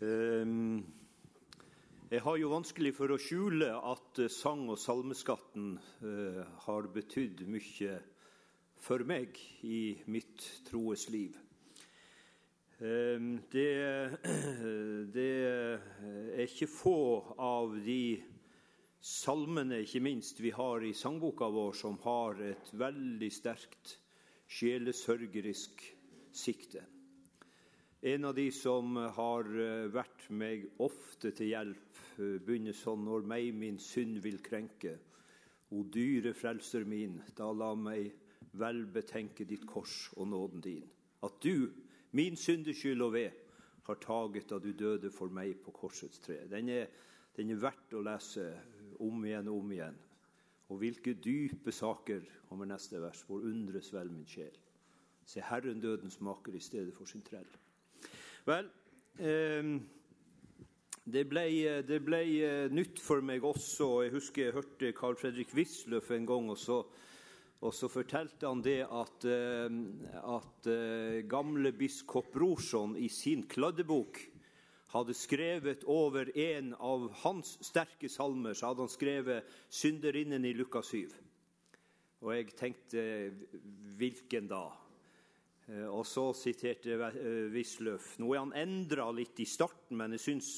Ehm, 0.00 0.80
jeg 2.08 2.22
har 2.24 2.36
jo 2.40 2.48
vanskelig 2.54 2.94
for 2.96 3.12
å 3.12 3.18
skjule 3.20 3.66
at 3.68 4.20
eh, 4.24 4.30
sang- 4.32 4.70
og 4.72 4.78
salmeskatten 4.80 5.74
eh, 6.00 6.38
har 6.64 6.86
betydd 6.94 7.42
mye 7.44 7.98
for 8.80 9.04
meg 9.04 9.36
i 9.60 10.00
mitt 10.08 10.46
troes 10.70 11.04
liv. 11.12 11.36
Ehm, 12.80 13.42
det, 13.52 13.66
det 15.16 15.32
er 15.44 16.46
ikke 16.46 16.70
få 16.72 17.00
av 17.36 17.76
de 17.84 18.22
salmene, 19.04 19.82
ikke 19.84 20.00
minst, 20.06 20.40
vi 20.40 20.54
har 20.56 20.80
i 20.80 20.94
sangboka 20.96 21.50
vår, 21.52 21.76
som 21.76 22.00
har 22.06 22.40
et 22.54 22.72
veldig 22.72 23.30
sterkt 23.36 23.98
sjelesørgerisk 24.48 25.84
sikte. 26.32 26.86
En 28.02 28.24
av 28.24 28.34
de 28.34 28.46
som 28.48 28.94
har 28.96 29.48
eh, 29.60 29.90
vært 29.92 30.22
meg 30.32 30.62
ofte 30.80 31.34
til 31.36 31.50
hjelp, 31.50 31.98
eh, 32.16 32.38
begynner 32.40 32.72
sånn 32.72 33.02
når 33.04 33.26
meg 33.28 33.50
min 33.52 33.76
synd 33.76 34.22
vil 34.24 34.38
krenke. 34.40 34.94
O 35.76 35.82
dyre 35.84 36.32
frelser 36.32 36.88
min, 36.88 37.18
da 37.36 37.50
la 37.52 37.74
meg 37.76 38.08
vel 38.56 38.86
betenke 38.88 39.44
ditt 39.44 39.68
kors 39.68 40.08
og 40.16 40.30
nåden 40.32 40.64
din. 40.64 40.88
At 41.28 41.36
du, 41.44 41.68
min 42.16 42.40
syndeskyld 42.40 43.04
og 43.04 43.12
ved, 43.18 43.36
har 43.84 44.00
taget 44.00 44.48
da 44.48 44.56
du 44.64 44.72
døde 44.72 45.12
for 45.12 45.28
meg 45.28 45.60
på 45.60 45.76
korsets 45.82 46.24
tre. 46.24 46.40
Den 46.48 46.72
er, 46.72 46.88
den 47.36 47.52
er 47.52 47.60
verdt 47.68 47.92
å 47.92 48.04
lese 48.08 48.48
om 49.04 49.28
igjen 49.28 49.52
og 49.52 49.60
om 49.60 49.76
igjen. 49.76 50.04
Og 50.72 50.80
hvilke 50.80 51.18
dype 51.20 51.68
saker, 51.68 52.24
kommer 52.48 52.64
neste 52.64 52.96
vers, 53.02 53.26
hvor 53.28 53.44
undres 53.44 53.92
vel 53.92 54.08
min 54.08 54.24
sjel. 54.26 54.56
Se 55.28 55.44
Herren 55.44 55.84
døden 55.84 56.10
smaker 56.10 56.56
i 56.56 56.64
stedet 56.64 56.96
for 56.96 57.04
sin 57.04 57.28
trell. 57.28 57.58
Vel, 58.50 58.66
eh, 59.22 59.66
det 61.06 61.22
ble, 61.30 61.44
det 61.86 62.00
ble, 62.02 62.20
eh, 62.42 62.72
nytt 62.72 62.98
for 62.98 63.22
meg 63.22 63.44
også. 63.46 64.02
Jeg 64.02 64.14
husker 64.16 64.48
jeg 64.48 64.56
hørte 64.56 64.90
Carl 64.96 65.14
Fredrik 65.20 65.54
Wisløff 65.54 66.10
en 66.10 66.26
gang. 66.26 66.50
og 66.50 66.58
så, 66.58 66.80
og 67.60 67.74
så 67.74 67.86
fortalte 67.88 68.48
han 68.48 68.62
det 68.62 68.80
at, 68.90 69.24
eh, 69.24 69.70
at 70.34 70.70
gamle 71.28 71.72
biskop 71.72 72.32
Brorson 72.32 72.96
i 72.96 73.08
sin 73.08 73.46
kladdebok 73.46 74.18
hadde 74.90 75.14
skrevet 75.14 75.84
over 75.86 76.32
en 76.34 76.74
av 76.74 77.10
hans 77.22 77.58
sterke 77.62 78.08
salmer, 78.08 78.54
så 78.54 78.72
hadde 78.72 78.82
han 78.82 78.88
skrevet 78.88 79.44
'Synderinnen 79.70 80.44
i 80.44 80.52
Lukas 80.52 80.90
7'. 80.90 81.14
Og 82.22 82.34
jeg 82.34 82.56
tenkte 82.56 83.30
hvilken 83.96 84.48
da? 84.48 84.89
Eh, 85.70 85.86
og 85.86 86.06
så 86.06 86.30
siterte 86.34 86.96
eh, 86.96 87.46
Wisløff. 87.52 88.16
Nå 88.18 88.32
er 88.34 88.42
han 88.42 88.54
endra 88.58 89.06
litt 89.14 89.38
i 89.42 89.46
starten, 89.46 89.98
men 90.00 90.16
jeg 90.16 90.24
syns, 90.24 90.50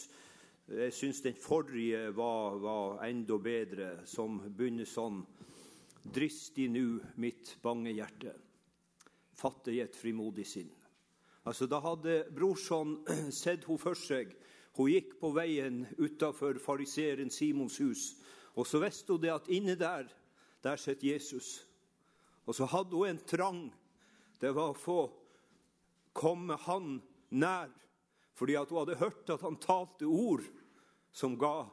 jeg 0.72 0.94
syns 0.96 1.20
den 1.24 1.36
forrige 1.36 2.06
var, 2.16 2.56
var 2.62 3.02
enda 3.04 3.36
bedre, 3.42 3.94
som 4.08 4.40
begynner 4.48 4.88
sånn 4.88 5.24
Dristig 6.02 6.64
nu 6.66 6.98
mitt 7.22 7.52
bange 7.62 7.92
hjerte, 7.94 8.32
Fattig 9.38 9.76
i 9.76 9.82
et 9.84 9.94
frimodig 9.94 10.42
sinn. 10.50 10.72
Altså, 11.46 11.68
Da 11.70 11.78
hadde 11.78 12.24
brorson 12.34 12.96
sett 13.42 13.68
hun 13.68 13.78
for 13.78 13.98
seg. 13.98 14.32
Hun 14.74 14.90
gikk 14.90 15.14
på 15.20 15.30
veien 15.36 15.84
utafor 16.00 16.58
fariseeren 16.58 17.30
Simons 17.30 17.78
hus. 17.78 18.16
Og 18.58 18.66
så 18.66 18.80
visste 18.82 19.14
hun 19.14 19.22
det 19.22 19.30
at 19.30 19.52
inne 19.52 19.76
der, 19.78 20.10
der 20.64 20.80
sitter 20.80 21.12
Jesus. 21.12 21.60
Og 22.46 22.56
så 22.58 22.66
hadde 22.66 22.98
hun 22.98 23.12
en 23.12 23.22
trang 23.22 23.62
det 24.42 24.50
var 24.52 24.72
å 24.72 24.78
få 24.78 24.98
komme 26.12 26.56
han 26.66 26.96
nær, 27.30 27.70
fordi 28.34 28.56
at 28.58 28.72
hun 28.72 28.82
hadde 28.82 28.98
hørt 28.98 29.30
at 29.30 29.44
han 29.46 29.60
talte 29.62 30.08
ord 30.08 30.42
som 31.14 31.36
ga 31.38 31.68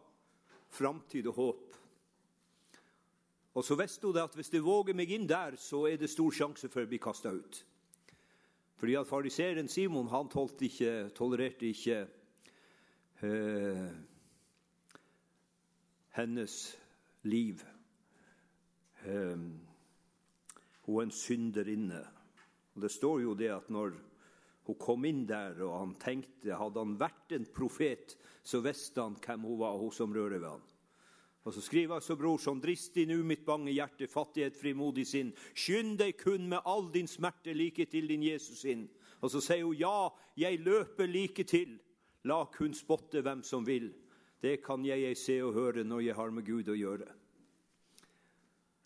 framtid 0.70 1.28
og 1.32 1.40
håp. 1.40 1.66
Og 3.58 3.66
så 3.66 3.76
visste 3.80 4.08
hun 4.08 4.20
at 4.22 4.36
hvis 4.38 4.52
jeg 4.54 4.64
våger 4.64 4.94
meg 4.96 5.10
inn 5.12 5.26
der, 5.28 5.58
så 5.58 5.88
er 5.90 5.98
det 5.98 6.12
stor 6.12 6.32
sjanse 6.36 6.70
for 6.70 6.86
å 6.86 6.90
bli 6.92 7.00
kasta 7.02 7.34
ut. 7.34 7.64
Fordi 8.80 8.96
at 8.96 9.10
fariseeren 9.10 9.68
Simon 9.68 10.08
han 10.08 10.30
ikke, 10.62 11.10
tolererte 11.16 11.66
ikke 11.68 11.98
eh, 13.26 13.90
hennes 16.16 16.78
liv. 17.24 17.66
Eh, 19.04 19.42
hun 20.86 20.96
er 20.96 21.04
en 21.04 21.12
synderinne. 21.12 22.06
Og 22.80 22.84
Det 22.88 22.92
står 22.96 23.22
jo 23.26 23.34
det 23.36 23.50
at 23.52 23.66
når 23.68 23.92
hun 24.70 24.76
kom 24.80 25.04
inn 25.04 25.26
der, 25.28 25.58
og 25.68 25.74
han 25.82 25.96
tenkte 26.00 26.56
Hadde 26.56 26.80
han 26.80 26.94
vært 26.96 27.34
en 27.36 27.48
profet, 27.52 28.16
så 28.40 28.62
visste 28.64 29.04
han 29.04 29.18
hvem 29.20 29.44
hun 29.44 29.58
var, 29.60 29.76
hun 29.76 29.92
som 29.92 30.14
rører 30.16 30.40
ved 30.40 30.48
han. 30.48 30.64
Og 31.44 31.54
Så 31.54 31.62
skriver 31.66 31.96
altså 31.98 32.16
brorson, 32.16 32.62
dristig 32.62 33.08
nu 33.08 33.24
mitt 33.24 33.44
bange 33.46 33.72
hjerte, 33.72 34.08
fattighet, 34.08 34.56
frimodig 34.56 35.08
sinn. 35.08 35.34
Skynd 35.52 35.98
deg 36.00 36.16
kun 36.24 36.48
med 36.48 36.64
all 36.64 36.88
din 36.94 37.08
smerte 37.08 37.52
like 37.54 37.86
til 37.92 38.08
din 38.08 38.24
Jesus 38.24 38.64
inn. 38.64 38.88
Og 39.20 39.32
så 39.32 39.42
sier 39.44 39.66
hun, 39.66 39.76
ja, 39.76 40.08
jeg 40.38 40.64
løper 40.64 41.08
like 41.08 41.44
til. 41.44 41.76
La 42.24 42.46
kun 42.46 42.72
spotte 42.74 43.20
hvem 43.26 43.44
som 43.44 43.68
vil. 43.68 43.92
Det 44.40 44.62
kan 44.64 44.86
jeg 44.86 45.18
se 45.18 45.42
og 45.44 45.54
høre 45.54 45.84
når 45.84 46.06
jeg 46.06 46.16
har 46.16 46.32
med 46.32 46.48
Gud 46.48 46.72
å 46.72 46.80
gjøre. 46.80 47.12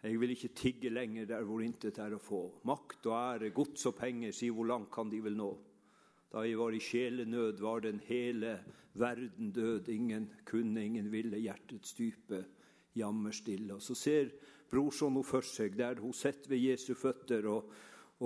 Jeg 0.03 0.19
vil 0.19 0.33
ikke 0.33 0.51
tigge 0.51 0.89
lenger 0.91 1.25
der 1.29 1.45
hvor 1.47 1.61
intet 1.63 1.97
er 2.03 2.11
å 2.11 2.19
få. 2.19 2.41
Makt 2.67 3.05
og 3.07 3.13
ære, 3.15 3.53
gods 3.55 3.85
og 3.87 3.95
penger, 3.95 4.33
si 4.35 4.49
hvor 4.51 4.67
langt 4.67 4.91
kan 4.91 5.07
de 5.11 5.21
vel 5.23 5.37
nå? 5.39 5.53
Da 6.33 6.43
jeg 6.43 6.57
var 6.59 6.75
i 6.75 6.81
sjelenød, 6.83 7.61
var 7.63 7.85
den 7.85 8.01
hele 8.09 8.57
verden 8.99 9.53
død. 9.55 9.87
Ingen 9.93 10.27
kunne, 10.49 10.83
ingen 10.83 11.07
ville 11.13 11.39
hjertets 11.39 11.95
dype 11.95 12.41
jammerstille. 12.99 13.77
Og 13.77 13.81
så 13.81 13.95
ser 13.95 14.33
brorson 14.73 15.13
henne 15.13 15.23
for 15.27 15.47
seg 15.47 15.77
der 15.79 16.01
hun 16.03 16.15
sitter 16.17 16.51
ved 16.51 16.65
Jesu 16.65 16.93
føtter 16.99 17.47
og, 17.47 17.71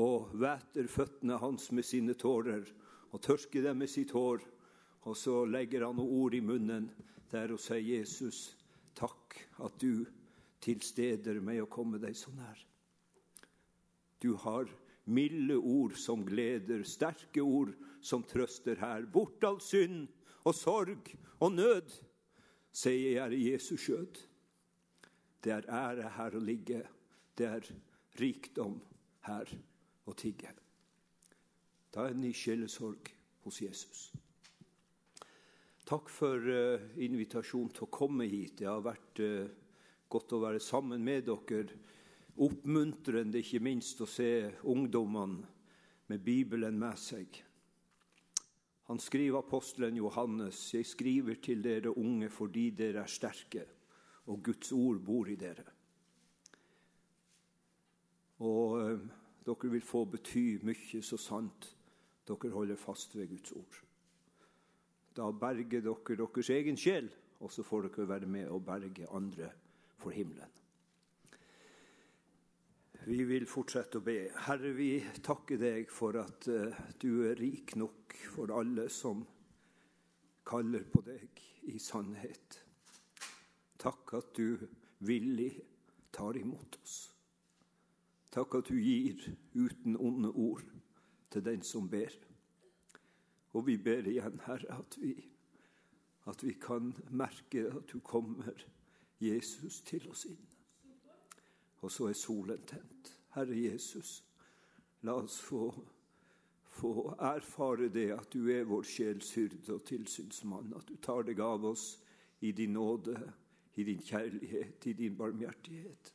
og 0.01 0.33
væter 0.33 0.89
føttene 0.89 1.37
hans 1.37 1.69
med 1.75 1.85
sine 1.85 2.17
tårer 2.17 2.65
og 3.11 3.21
tørker 3.21 3.69
dem 3.69 3.83
med 3.83 3.91
sitt 3.91 4.17
hår. 4.17 4.41
Og 5.05 5.13
så 5.13 5.43
legger 5.45 5.85
han 5.85 5.99
noen 5.99 6.23
ord 6.23 6.33
i 6.33 6.41
munnen 6.41 6.89
der 7.29 7.51
hun 7.53 7.61
sier, 7.61 7.83
'Jesus, 7.83 8.55
takk 8.95 9.35
at 9.61 9.77
du 9.77 10.07
til 10.63 10.81
steder 10.81 11.39
med 11.43 11.61
å 11.63 11.69
komme 11.71 11.99
deg 12.01 12.15
så 12.17 12.31
nær. 12.35 12.59
Du 14.21 14.33
har 14.41 14.69
milde 15.07 15.55
ord 15.57 15.95
som 15.99 16.25
gleder, 16.25 16.83
sterke 16.83 17.43
ord 17.43 17.73
som 18.01 18.25
trøster 18.27 18.79
her. 18.81 19.05
Bort 19.05 19.43
all 19.47 19.61
synd 19.63 20.07
og 20.43 20.55
sorg 20.55 21.11
og 21.39 21.53
nød, 21.53 21.91
sier 22.73 23.17
jeg 23.17 23.37
i 23.37 23.51
Jesu 23.51 23.75
skjød. 23.79 24.19
Det 25.43 25.53
er 25.53 25.69
ære 25.71 26.11
her 26.17 26.35
å 26.35 26.43
ligge, 26.43 26.81
det 27.37 27.47
er 27.47 27.69
rikdom 28.19 28.79
her 29.27 29.51
å 30.07 30.15
tigge. 30.17 30.51
Da 31.93 32.05
er 32.05 32.15
en 32.15 32.23
ny 32.25 32.33
sjelesorg 32.35 33.11
hos 33.45 33.61
Jesus. 33.61 34.09
Takk 35.87 36.09
for 36.11 36.43
uh, 36.51 36.83
invitasjonen 36.99 37.71
til 37.71 37.85
å 37.85 37.93
komme 37.93 38.27
hit. 38.27 38.57
Det 38.59 38.67
har 38.67 38.83
vært 38.83 39.21
uh, 39.23 39.47
Godt 40.07 40.33
å 40.37 40.41
være 40.45 40.63
sammen 40.63 41.03
med 41.03 41.27
dere. 41.27 41.79
Oppmuntrende, 42.37 43.41
ikke 43.41 43.59
minst, 43.65 44.01
å 44.01 44.07
se 44.07 44.29
ungdommene 44.69 45.55
med 46.07 46.23
Bibelen 46.23 46.77
med 46.79 46.99
seg. 47.01 47.41
Han 48.87 49.01
skriver 49.03 49.41
apostelen 49.41 49.97
Johannes, 49.99 50.61
jeg 50.73 50.87
skriver 50.87 51.41
til 51.43 51.63
dere 51.65 51.91
unge 51.91 52.29
fordi 52.31 52.69
dere 52.77 53.01
er 53.03 53.11
sterke, 53.11 53.65
og 54.31 54.39
Guds 54.45 54.71
ord 54.71 55.01
bor 55.03 55.27
i 55.27 55.35
dere. 55.35 55.65
Og 58.47 58.79
øh, 58.79 59.03
dere 59.43 59.73
vil 59.73 59.83
få 59.83 60.05
bety 60.05 60.45
mye 60.63 61.03
så 61.03 61.19
sant 61.19 61.73
dere 62.27 62.53
holder 62.53 62.79
fast 62.79 63.17
ved 63.17 63.27
Guds 63.33 63.51
ord. 63.59 63.83
Da 65.17 65.31
berger 65.31 65.83
dere 65.83 66.17
deres 66.21 66.53
egen 66.55 66.79
sjel, 66.79 67.09
og 67.41 67.51
så 67.51 67.65
får 67.67 67.89
dere 67.89 68.07
være 68.07 68.29
med 68.29 68.47
og 68.47 68.63
berge 68.63 69.09
andre 69.11 69.51
for 69.97 70.13
himmelen. 70.15 70.53
Vi 73.07 73.23
vil 73.23 73.45
fortsette 73.47 74.01
å 74.01 74.03
be. 74.03 74.17
Herre, 74.47 74.73
vi 74.75 74.97
takker 75.23 75.59
deg 75.61 75.91
for 75.93 76.17
at 76.19 76.47
uh, 76.51 76.75
du 76.99 77.23
er 77.29 77.39
rik 77.39 77.77
nok 77.79 78.17
for 78.33 78.51
alle 78.51 78.89
som 78.91 79.21
kaller 80.47 80.83
på 80.91 81.03
deg 81.07 81.39
i 81.71 81.79
sannhet. 81.79 82.59
Takk 83.79 84.13
at 84.19 84.33
du 84.35 84.57
villig 85.07 85.53
tar 86.11 86.35
imot 86.39 86.79
oss. 86.81 86.97
Takk 88.33 88.59
at 88.59 88.71
du 88.71 88.75
gir 88.75 89.23
uten 89.55 89.95
onde 89.95 90.33
ord 90.35 90.67
til 91.31 91.45
den 91.45 91.63
som 91.63 91.87
ber. 91.89 92.11
Og 93.55 93.67
vi 93.67 93.77
ber 93.79 94.07
igjen, 94.07 94.41
Herre, 94.45 94.81
at 94.81 94.97
vi, 94.99 95.15
at 96.27 96.43
vi 96.43 96.53
kan 96.59 96.91
merke 97.09 97.69
at 97.71 97.87
du 97.93 97.99
kommer 98.03 98.51
Jesus 99.19 99.81
til 99.81 100.09
oss 100.11 100.25
inn. 100.29 100.43
Og 101.81 101.91
så 101.91 102.09
er 102.09 102.17
solen 102.17 102.63
tent. 102.67 103.13
Herre 103.35 103.57
Jesus, 103.57 104.23
la 105.01 105.17
oss 105.21 105.39
få, 105.41 105.69
få 106.77 106.93
erfare 107.19 107.89
det 107.93 108.09
at 108.15 108.31
du 108.33 108.49
er 108.53 108.67
vår 108.69 108.85
sjels 108.87 109.33
hyrde 109.37 109.73
og 109.73 109.83
tilsynsmann, 109.85 110.73
at 110.77 110.87
du 110.89 110.97
tar 111.01 111.27
deg 111.27 111.41
av 111.41 111.65
oss 111.69 111.97
i 112.41 112.51
din 112.51 112.73
nåde, 112.73 113.17
i 113.77 113.83
din 113.83 114.01
kjærlighet, 114.01 114.85
i 114.85 114.93
din 114.93 115.17
barmhjertighet. 115.17 116.13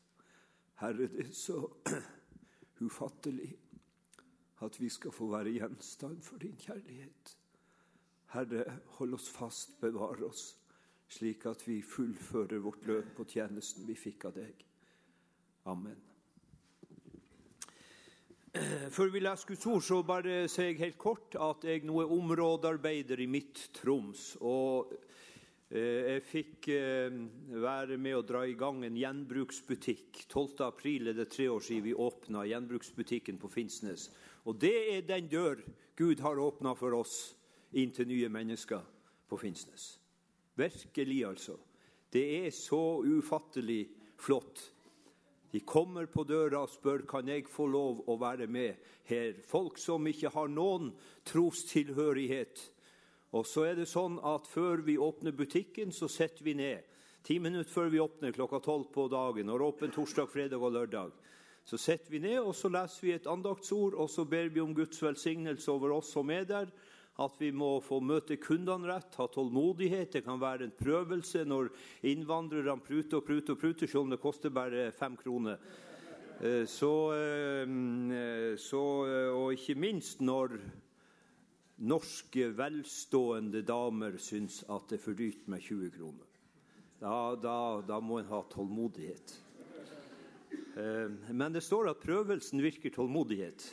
Herre, 0.83 1.07
det 1.07 1.29
er 1.29 1.35
så 1.37 1.61
ufattelig 2.87 3.53
at 4.63 4.81
vi 4.81 4.89
skal 4.91 5.15
få 5.15 5.29
være 5.31 5.55
gjenstand 5.55 6.23
for 6.23 6.43
din 6.43 6.57
kjærlighet. 6.59 7.37
Herre, 8.33 8.81
hold 8.99 9.15
oss 9.15 9.29
fast, 9.31 9.81
bevar 9.81 10.23
oss, 10.27 10.59
slik 11.13 11.45
at 11.51 11.67
vi 11.67 11.83
fullfører 11.85 12.63
vårt 12.65 12.87
løp 12.89 13.13
på 13.19 13.27
tjenesten 13.29 13.85
vi 13.89 13.99
fikk 13.99 14.31
av 14.31 14.39
deg. 14.39 14.65
Amen. 15.71 16.01
Før 18.93 19.09
vi 19.09 19.23
leser 19.23 19.49
Guds 19.49 19.65
ord, 19.71 19.85
så 19.85 20.03
bare 20.05 20.43
sier 20.53 20.73
jeg 20.73 20.81
helt 20.83 20.99
kort 21.01 21.37
at 21.41 21.65
jeg 21.65 21.87
nå 21.89 22.03
er 22.03 22.11
områdearbeider 22.13 23.23
i 23.25 23.29
mitt 23.31 23.63
Troms. 23.79 24.35
Og 24.45 24.93
eh, 25.73 26.19
jeg 26.19 26.25
fikk 26.29 26.69
eh, 26.75 27.17
være 27.63 27.97
med 27.97 28.19
å 28.19 28.27
dra 28.29 28.43
i 28.45 28.57
gang 28.59 28.83
en 28.85 28.99
gjenbruksbutikk. 29.01 30.27
12. 30.27 30.67
april 30.69 31.09
er 31.09 31.17
det 31.17 31.31
tre 31.33 31.49
år 31.49 31.65
siden 31.65 31.87
vi 31.89 31.97
åpna 31.97 32.45
gjenbruksbutikken 32.51 33.41
på 33.41 33.49
Finnsnes. 33.53 34.11
Og 34.45 34.61
det 34.61 34.77
er 34.99 35.09
den 35.09 35.33
dør 35.33 35.65
Gud 35.97 36.21
har 36.21 36.41
åpna 36.41 36.77
for 36.77 37.01
oss 37.01 37.17
inn 37.73 37.93
til 37.97 38.11
nye 38.11 38.29
mennesker 38.33 38.85
på 39.33 39.41
Finnsnes. 39.41 40.02
Virkelig, 40.57 41.25
altså. 41.27 41.57
Det 42.13 42.25
er 42.47 42.51
så 42.51 43.01
ufattelig 43.01 43.87
flott 44.21 44.73
de 45.53 45.61
kommer 45.61 46.07
på 46.09 46.25
døra 46.25 46.63
og 46.65 46.71
spør 46.73 47.03
kan 47.09 47.29
jeg 47.29 47.45
få 47.45 47.67
lov 47.69 47.99
å 48.09 48.15
være 48.17 48.47
med 48.49 48.79
her. 49.05 49.35
Folk 49.45 49.77
som 49.77 50.07
ikke 50.09 50.31
har 50.33 50.49
noen 50.49 50.95
trostilhørighet. 51.29 52.63
Og 53.37 53.45
så 53.49 53.67
er 53.69 53.77
det 53.77 53.89
sånn 53.91 54.17
at 54.25 54.49
Før 54.49 54.81
vi 54.87 54.97
åpner 54.97 55.37
butikken, 55.37 55.93
så 55.93 56.09
setter 56.09 56.45
vi 56.45 56.57
ned. 56.57 56.81
Ti 57.23 57.37
minutter 57.39 57.71
før 57.71 57.93
vi 57.93 58.01
åpner 58.01 58.33
klokka 58.33 58.63
tolv 58.65 58.89
på 58.95 59.07
dagen, 59.13 59.53
og 59.53 59.61
åpen 59.61 59.93
torsdag, 59.93 60.27
fredag 60.33 60.57
og 60.57 60.73
lørdag. 60.73 61.13
Så 61.65 61.77
setter 61.77 62.11
vi 62.11 62.19
ned 62.25 62.41
og 62.41 62.57
så 62.57 62.73
leser 62.73 63.05
vi 63.05 63.13
et 63.13 63.29
andaktsord 63.31 63.95
og 63.95 64.09
så 64.11 64.25
ber 64.25 64.49
vi 64.51 64.61
om 64.61 64.73
Guds 64.75 64.99
velsignelse 65.03 65.71
over 65.71 65.93
oss 65.95 66.09
som 66.11 66.33
er 66.35 66.49
der 66.49 66.73
at 67.21 67.37
vi 67.39 67.51
må 67.53 67.75
få 67.85 67.99
møte 68.01 68.39
kundene 68.41 68.89
rett, 68.89 69.15
ha 69.21 69.27
tålmodighet. 69.29 70.15
Det 70.17 70.25
kan 70.25 70.41
være 70.41 70.65
en 70.69 70.77
prøvelse 70.77 71.45
når 71.45 71.69
innvandrerne 72.09 72.81
pruter 72.81 73.21
og 73.21 73.27
pruter 73.27 73.53
og 73.53 73.61
pruter, 73.61 73.87
selv 73.87 74.07
om 74.07 74.15
det 74.15 74.23
koster 74.23 74.55
bare 74.55 74.89
fem 74.97 75.17
kroner. 75.21 75.61
Eh, 76.43 76.65
så, 76.67 77.13
eh, 77.15 78.57
så, 78.57 78.85
eh, 79.07 79.31
og 79.31 79.53
ikke 79.53 79.77
minst 79.79 80.21
når 80.21 80.57
norske, 81.79 82.49
velstående 82.57 83.63
damer 83.63 84.17
syns 84.19 84.63
at 84.71 84.89
det 84.89 84.99
er 84.99 85.05
for 85.05 85.19
dyrt 85.19 85.47
med 85.47 85.61
20 85.61 85.91
kroner. 85.95 86.27
Da, 86.99 87.35
da, 87.37 87.57
da 87.87 88.01
må 88.01 88.19
en 88.19 88.31
ha 88.31 88.43
tålmodighet. 88.51 89.39
Men 91.29 91.53
det 91.53 91.63
står 91.63 91.91
at 91.91 92.01
prøvelsen 92.01 92.63
virker 92.63 92.95
tålmodighet. 92.95 93.65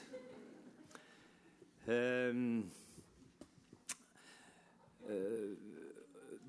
Eh, 5.10 5.52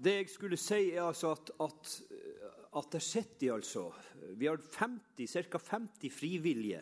det 0.01 0.15
jeg 0.17 0.31
skulle 0.33 0.59
si, 0.61 0.93
er 0.95 1.09
altså 1.09 1.35
at, 1.35 1.53
at, 1.61 1.91
at 2.77 2.93
der 2.93 3.05
sitter 3.05 3.55
altså 3.55 3.91
Vi 4.37 4.47
har 4.49 4.61
50, 4.79 5.29
ca. 5.29 5.59
50 5.59 6.13
frivillige 6.13 6.81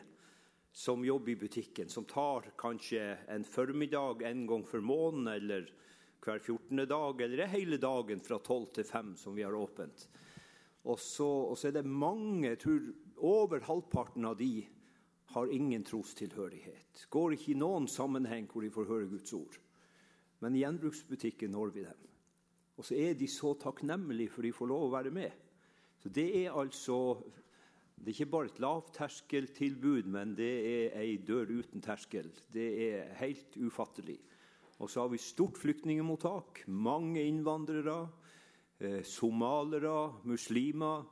som 0.73 1.05
jobber 1.05 1.33
i 1.33 1.37
butikken, 1.41 1.89
som 1.89 2.05
tar 2.07 2.53
kanskje 2.59 3.17
en 3.35 3.45
formiddag 3.45 4.23
en 4.23 4.47
gang 4.47 4.67
for 4.67 4.81
måneden 4.85 5.29
eller 5.33 5.71
hver 6.23 6.39
14. 6.39 6.85
dag, 6.87 7.21
eller 7.21 7.47
hele 7.47 7.79
dagen 7.83 8.21
fra 8.21 8.39
12 8.39 8.67
til 8.75 8.85
5 8.85 9.17
som 9.17 9.35
vi 9.35 9.43
har 9.43 9.55
åpent. 9.55 10.09
Og 10.85 10.99
så, 11.01 11.27
og 11.27 11.59
så 11.59 11.69
er 11.69 11.79
det 11.81 11.87
mange, 11.87 12.53
jeg 12.53 12.61
tror 12.63 12.91
over 13.27 13.65
halvparten 13.67 14.29
av 14.29 14.37
de 14.39 14.67
har 15.35 15.51
ingen 15.53 15.85
trostilhørighet. 15.85 17.07
Går 17.11 17.35
ikke 17.35 17.53
i 17.53 17.59
noen 17.59 17.89
sammenheng 17.91 18.47
hvor 18.49 18.63
de 18.63 18.71
får 18.73 18.89
høre 18.89 19.11
Guds 19.11 19.35
ord. 19.37 19.59
Men 20.41 20.55
i 20.55 20.63
gjenbruksbutikken 20.63 21.53
når 21.55 21.75
vi 21.75 21.85
dem. 21.87 22.07
Og 22.79 22.87
så 22.87 22.95
er 22.95 23.17
de 23.19 23.27
så 23.27 23.55
takknemlige 23.59 24.31
for 24.31 24.47
de 24.47 24.55
får 24.55 24.71
lov 24.71 24.87
å 24.87 24.95
være 24.95 25.11
med. 25.15 25.35
Så 25.99 26.13
det 26.15 26.29
er 26.45 26.55
altså 26.55 27.19
det 27.99 28.13
er 28.13 28.15
ikke 28.15 28.31
bare 28.31 28.49
et 28.53 28.61
lavterskeltilbud, 28.63 30.07
men 30.07 30.37
det 30.39 30.53
er 30.71 30.99
ei 31.01 31.17
dør 31.19 31.51
uten 31.51 31.83
terskel. 31.83 32.31
Det 32.55 32.67
er 32.85 33.15
helt 33.19 33.57
ufattelig. 33.59 34.21
Og 34.79 34.91
så 34.91 35.03
har 35.03 35.11
vi 35.11 35.19
stort 35.19 35.59
flyktningemottak. 35.59 36.63
Mange 36.69 37.25
innvandrere. 37.27 37.99
Eh, 38.79 39.03
somalere, 39.03 40.23
muslimer. 40.25 41.03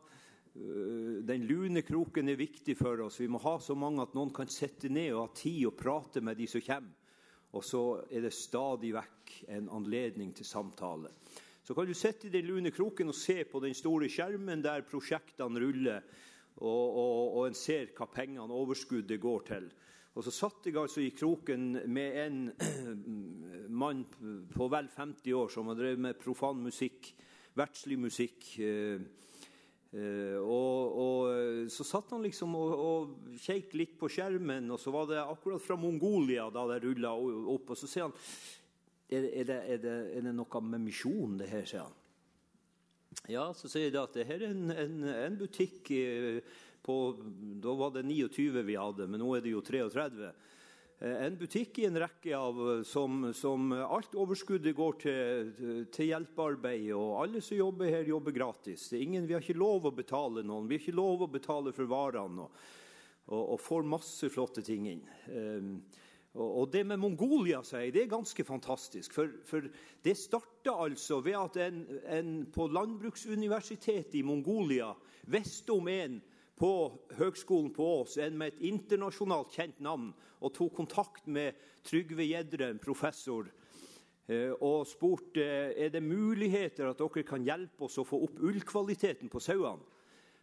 Eh, 0.55 1.19
den 1.27 1.49
lune 1.51 1.83
kroken 1.83 2.29
er 2.29 2.39
viktig 2.39 2.77
for 2.79 3.03
oss. 3.03 3.19
Vi 3.21 3.27
må 3.27 3.43
ha 3.43 3.59
så 3.59 3.75
mange 3.75 4.07
at 4.07 4.15
noen 4.15 4.31
kan 4.31 4.47
sette 4.47 4.89
ned 4.89 5.11
og 5.17 5.25
ha 5.25 5.35
tid 5.35 5.67
og 5.67 5.75
prate 5.81 6.23
med 6.23 6.39
de 6.39 6.47
som 6.47 6.63
kommer. 6.63 6.95
Og 7.55 7.65
så 7.65 7.83
er 8.11 8.27
det 8.27 8.35
stadig 8.35 8.93
vekk 8.97 9.35
en 9.55 9.69
anledning 9.73 10.33
til 10.35 10.47
samtale. 10.49 11.13
Så 11.67 11.75
kan 11.75 11.87
du 11.87 11.95
sitte 11.95 12.29
i 12.29 12.35
den 12.35 12.47
lune 12.47 12.71
kroken 12.71 13.11
og 13.11 13.19
se 13.19 13.41
på 13.45 13.61
den 13.63 13.75
store 13.75 14.09
skjermen 14.11 14.63
der 14.63 14.87
prosjektene 14.87 15.63
ruller, 15.63 16.03
og, 16.57 16.85
og, 16.97 17.37
og 17.37 17.49
en 17.49 17.59
ser 17.59 17.91
hva 17.97 18.07
pengene 18.09 18.55
overskuddet 18.55 19.21
går 19.21 19.47
til. 19.51 19.67
Og 20.17 20.25
Så 20.25 20.33
satt 20.33 20.65
jeg 20.65 20.79
altså 20.81 21.03
i 21.05 21.13
kroken 21.13 21.75
med 21.93 22.15
en 22.23 22.39
mann 23.83 24.07
på 24.55 24.69
vel 24.73 24.89
50 24.89 25.35
år 25.37 25.51
som 25.53 25.69
har 25.69 25.77
drevet 25.77 26.01
med 26.01 26.21
profan 26.23 26.63
musikk, 26.65 27.11
verdslig 27.57 27.99
musikk. 28.01 28.47
Eh, 28.57 29.03
Uh, 29.95 30.39
og, 30.43 30.97
og, 30.99 31.69
Så 31.73 31.87
satt 31.87 32.11
han 32.13 32.25
liksom 32.27 32.57
og, 32.59 32.73
og 32.75 33.37
kjekk 33.41 33.77
litt 33.79 33.95
på 34.01 34.11
skjermen, 34.13 34.67
og 34.75 34.81
så 34.83 34.93
var 34.95 35.07
det 35.11 35.23
akkurat 35.23 35.63
fra 35.63 35.79
Mongolia 35.81 36.49
da 36.53 36.67
det 36.73 36.83
rulla 36.85 37.15
opp. 37.17 37.73
Og 37.73 37.79
så 37.79 37.89
sier 37.91 38.09
han 38.09 38.17
er, 39.07 39.29
er, 39.31 39.47
det, 39.47 39.61
er, 39.63 39.81
det, 39.83 39.97
er 40.19 40.27
det, 40.27 40.35
noe 40.35 40.63
med 40.67 40.83
misjon, 40.89 41.39
det 41.39 41.51
her, 41.53 41.65
sier 41.69 41.87
han. 41.87 42.03
Ja, 43.31 43.49
så 43.57 43.71
sier 43.71 43.91
de 43.91 44.01
at 44.03 44.15
det 44.15 44.27
her 44.29 44.43
er 44.43 44.53
en, 44.53 44.71
en, 44.71 44.97
en 45.09 45.39
butikk 45.39 45.89
eh, 45.95 46.43
på 46.87 46.97
Da 47.63 47.73
var 47.75 47.95
det 47.95 48.05
29 48.07 48.63
vi 48.67 48.77
hadde, 48.79 49.07
men 49.11 49.23
nå 49.23 49.33
er 49.35 49.43
det 49.43 49.55
jo 49.55 49.63
33. 49.65 50.31
Eh, 50.99 51.27
en 51.27 51.37
butikk 51.37 51.79
i 51.79 51.85
en 51.85 51.99
rekke 52.01 52.33
av 52.37 52.61
eh, 52.71 52.83
som, 52.89 53.29
som 53.37 53.69
alt 53.73 54.15
overskuddet 54.17 54.77
går 54.77 54.97
til, 55.03 55.53
til, 55.93 56.09
hjelpearbeid. 56.13 56.89
Og 56.97 57.19
alle 57.25 57.43
som 57.45 57.59
jobber 57.59 57.93
her, 57.93 58.09
jobber 58.09 58.33
gratis. 58.37 58.89
Ingen, 58.97 59.29
vi 59.29 59.37
har 59.37 59.45
ikke 59.45 59.59
lov 59.61 59.91
å 59.91 59.95
betale 59.97 60.45
noen. 60.47 60.69
Vi 60.71 60.79
har 60.79 60.87
ikke 60.87 60.97
lov 60.97 61.27
å 61.27 61.31
betale 61.33 61.75
for 61.77 61.91
varene. 61.91 62.47
Og, 62.47 62.67
og, 63.29 63.43
og 63.57 63.61
får 63.61 63.89
masse 63.93 64.33
flotte 64.33 64.65
ting 64.65 64.89
inn. 64.89 65.05
Um, 65.29 65.71
og, 66.37 66.49
og 66.63 66.71
det 66.73 66.85
med 66.89 67.01
Mongolia 67.01 67.63
sier, 67.65 67.91
det 67.93 68.05
er 68.05 68.13
ganske 68.13 68.45
fantastisk. 68.45 69.13
For, 69.17 69.37
for 69.49 69.69
det 70.05 70.17
starta 70.21 70.77
altså 70.85 71.21
ved 71.25 71.37
at 71.41 71.61
en, 71.67 71.83
en 72.13 72.33
på 72.53 72.69
landbruksuniversitetet 72.73 74.19
i 74.21 74.25
Mongolia 74.27 74.93
visste 75.33 75.77
om 75.77 75.89
en 75.93 76.19
på 76.57 76.73
Høgskolen 77.19 77.73
på 77.75 77.87
Ås, 78.01 78.17
en 78.23 78.37
med 78.39 78.55
et 78.55 78.63
internasjonalt 78.71 79.53
kjent 79.53 79.81
navn, 79.85 80.13
og 80.41 80.55
tok 80.57 80.75
kontakt 80.77 81.29
med 81.29 81.57
Trygve 81.87 82.25
Gjedrem, 82.27 82.79
professor, 82.83 83.49
eh, 84.29 84.53
og 84.61 84.87
spurte 84.89 85.45
er 85.77 85.93
det 85.93 86.03
muligheter 86.05 86.91
at 86.91 87.01
dere 87.01 87.27
kan 87.29 87.45
hjelpe 87.45 87.87
oss 87.89 87.99
å 88.01 88.07
få 88.09 88.23
opp 88.27 88.41
ullkvaliteten 88.41 89.33
på 89.33 89.43
sauene. 89.43 89.85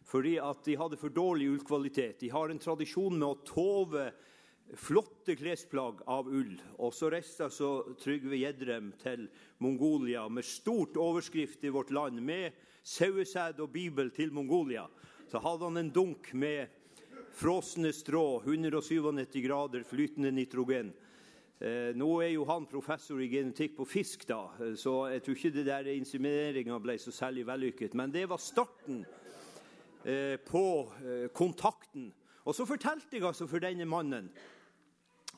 Fordi 0.04 0.36
at 0.36 0.60
de 0.66 0.76
hadde 0.76 0.98
for 1.00 1.08
dårlig 1.08 1.46
ullkvalitet. 1.48 2.18
De 2.20 2.28
har 2.28 2.50
en 2.52 2.60
tradisjon 2.60 3.14
med 3.16 3.24
å 3.24 3.38
tove 3.48 4.10
flotte 4.76 5.32
klesplagg 5.36 6.02
av 6.12 6.28
ull. 6.28 6.58
Og 6.76 6.92
så 6.92 7.08
reiste 7.12 7.46
altså 7.46 7.96
Trygve 8.00 8.36
Gjedrem 8.36 8.92
til 9.00 9.26
Mongolia 9.64 10.26
med 10.28 10.44
stort 10.44 10.98
overskrift 11.00 11.64
i 11.64 11.72
Vårt 11.72 11.92
Land 11.94 12.20
med 12.20 12.52
sauesæd 12.84 13.64
og 13.64 13.72
bibel 13.72 14.12
til 14.12 14.32
Mongolia 14.36 14.84
så 15.34 15.40
hadde 15.42 15.66
han 15.66 15.76
en 15.80 15.88
dunk 15.90 16.28
med 16.38 16.68
frosne 17.34 17.90
strå, 17.90 18.42
197 18.44 19.40
grader 19.42 19.82
flytende 19.82 20.30
nitrogen. 20.30 20.92
Eh, 21.58 21.90
nå 21.98 22.06
er 22.22 22.36
jo 22.36 22.44
han 22.46 22.68
professor 22.70 23.18
i 23.18 23.26
genetikk 23.32 23.74
på 23.80 23.86
fisk, 23.96 24.28
da, 24.30 24.44
så 24.78 24.92
jeg 25.10 25.24
tror 25.26 25.40
ikke 25.40 25.52
det 25.56 25.66
der 25.66 25.90
insemineringa 25.90 26.78
ble 26.78 26.94
så 27.02 27.10
særlig 27.10 27.48
vellykket. 27.50 27.98
Men 27.98 28.14
det 28.14 28.28
var 28.30 28.38
starten 28.38 29.02
eh, 30.06 30.38
på 30.38 30.64
eh, 31.02 31.26
kontakten. 31.34 32.12
Og 32.46 32.54
så 32.54 32.70
fortalte 32.70 33.18
jeg 33.18 33.26
altså 33.26 33.50
for 33.50 33.58
denne 33.58 33.90
mannen 33.90 34.30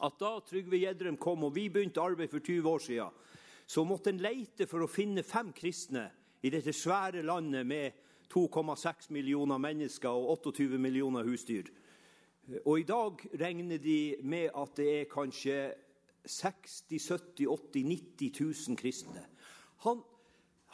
at 0.04 0.20
da 0.20 0.36
Trygve 0.44 0.76
Gjedrem 0.82 1.16
kom 1.16 1.48
og 1.48 1.56
vi 1.56 1.70
begynte 1.72 2.04
arbeid 2.04 2.36
for 2.36 2.44
20 2.44 2.68
år 2.68 2.84
siden, 2.90 3.22
så 3.64 3.88
måtte 3.88 4.12
en 4.12 4.20
leite 4.20 4.68
for 4.68 4.84
å 4.84 4.92
finne 4.92 5.24
fem 5.24 5.56
kristne 5.56 6.10
i 6.44 6.52
dette 6.52 6.76
svære 6.76 7.24
landet 7.24 7.64
med 7.64 8.04
2,6 8.32 9.10
millioner 9.10 9.58
mennesker 9.58 10.08
og 10.08 10.46
28 10.46 10.78
millioner 10.78 11.24
husdyr. 11.24 11.70
Og 12.64 12.80
I 12.80 12.86
dag 12.86 13.22
regner 13.40 13.78
de 13.78 14.16
med 14.22 14.50
at 14.56 14.76
det 14.76 15.00
er 15.00 15.10
kanskje 15.10 15.74
60 16.26 16.84
70 17.08 17.46
80 17.46 17.84
90 17.84 18.40
000 18.68 18.76
kristne. 18.76 19.26
Han 19.86 20.02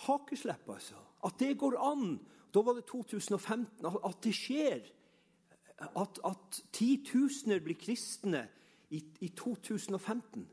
hakeslepp, 0.06 0.68
altså. 0.68 0.94
At 1.24 1.38
det 1.38 1.58
går 1.58 1.78
an. 1.78 2.20
Da 2.54 2.60
var 2.60 2.72
det 2.72 2.84
2015. 2.84 3.86
At 4.04 4.24
det 4.24 4.34
skjer. 4.34 4.80
At, 5.96 6.20
at 6.24 6.62
titusener 6.72 7.60
blir 7.60 7.74
kristne 7.74 8.48
i, 8.90 9.02
i 9.20 9.28
2015. 9.28 10.48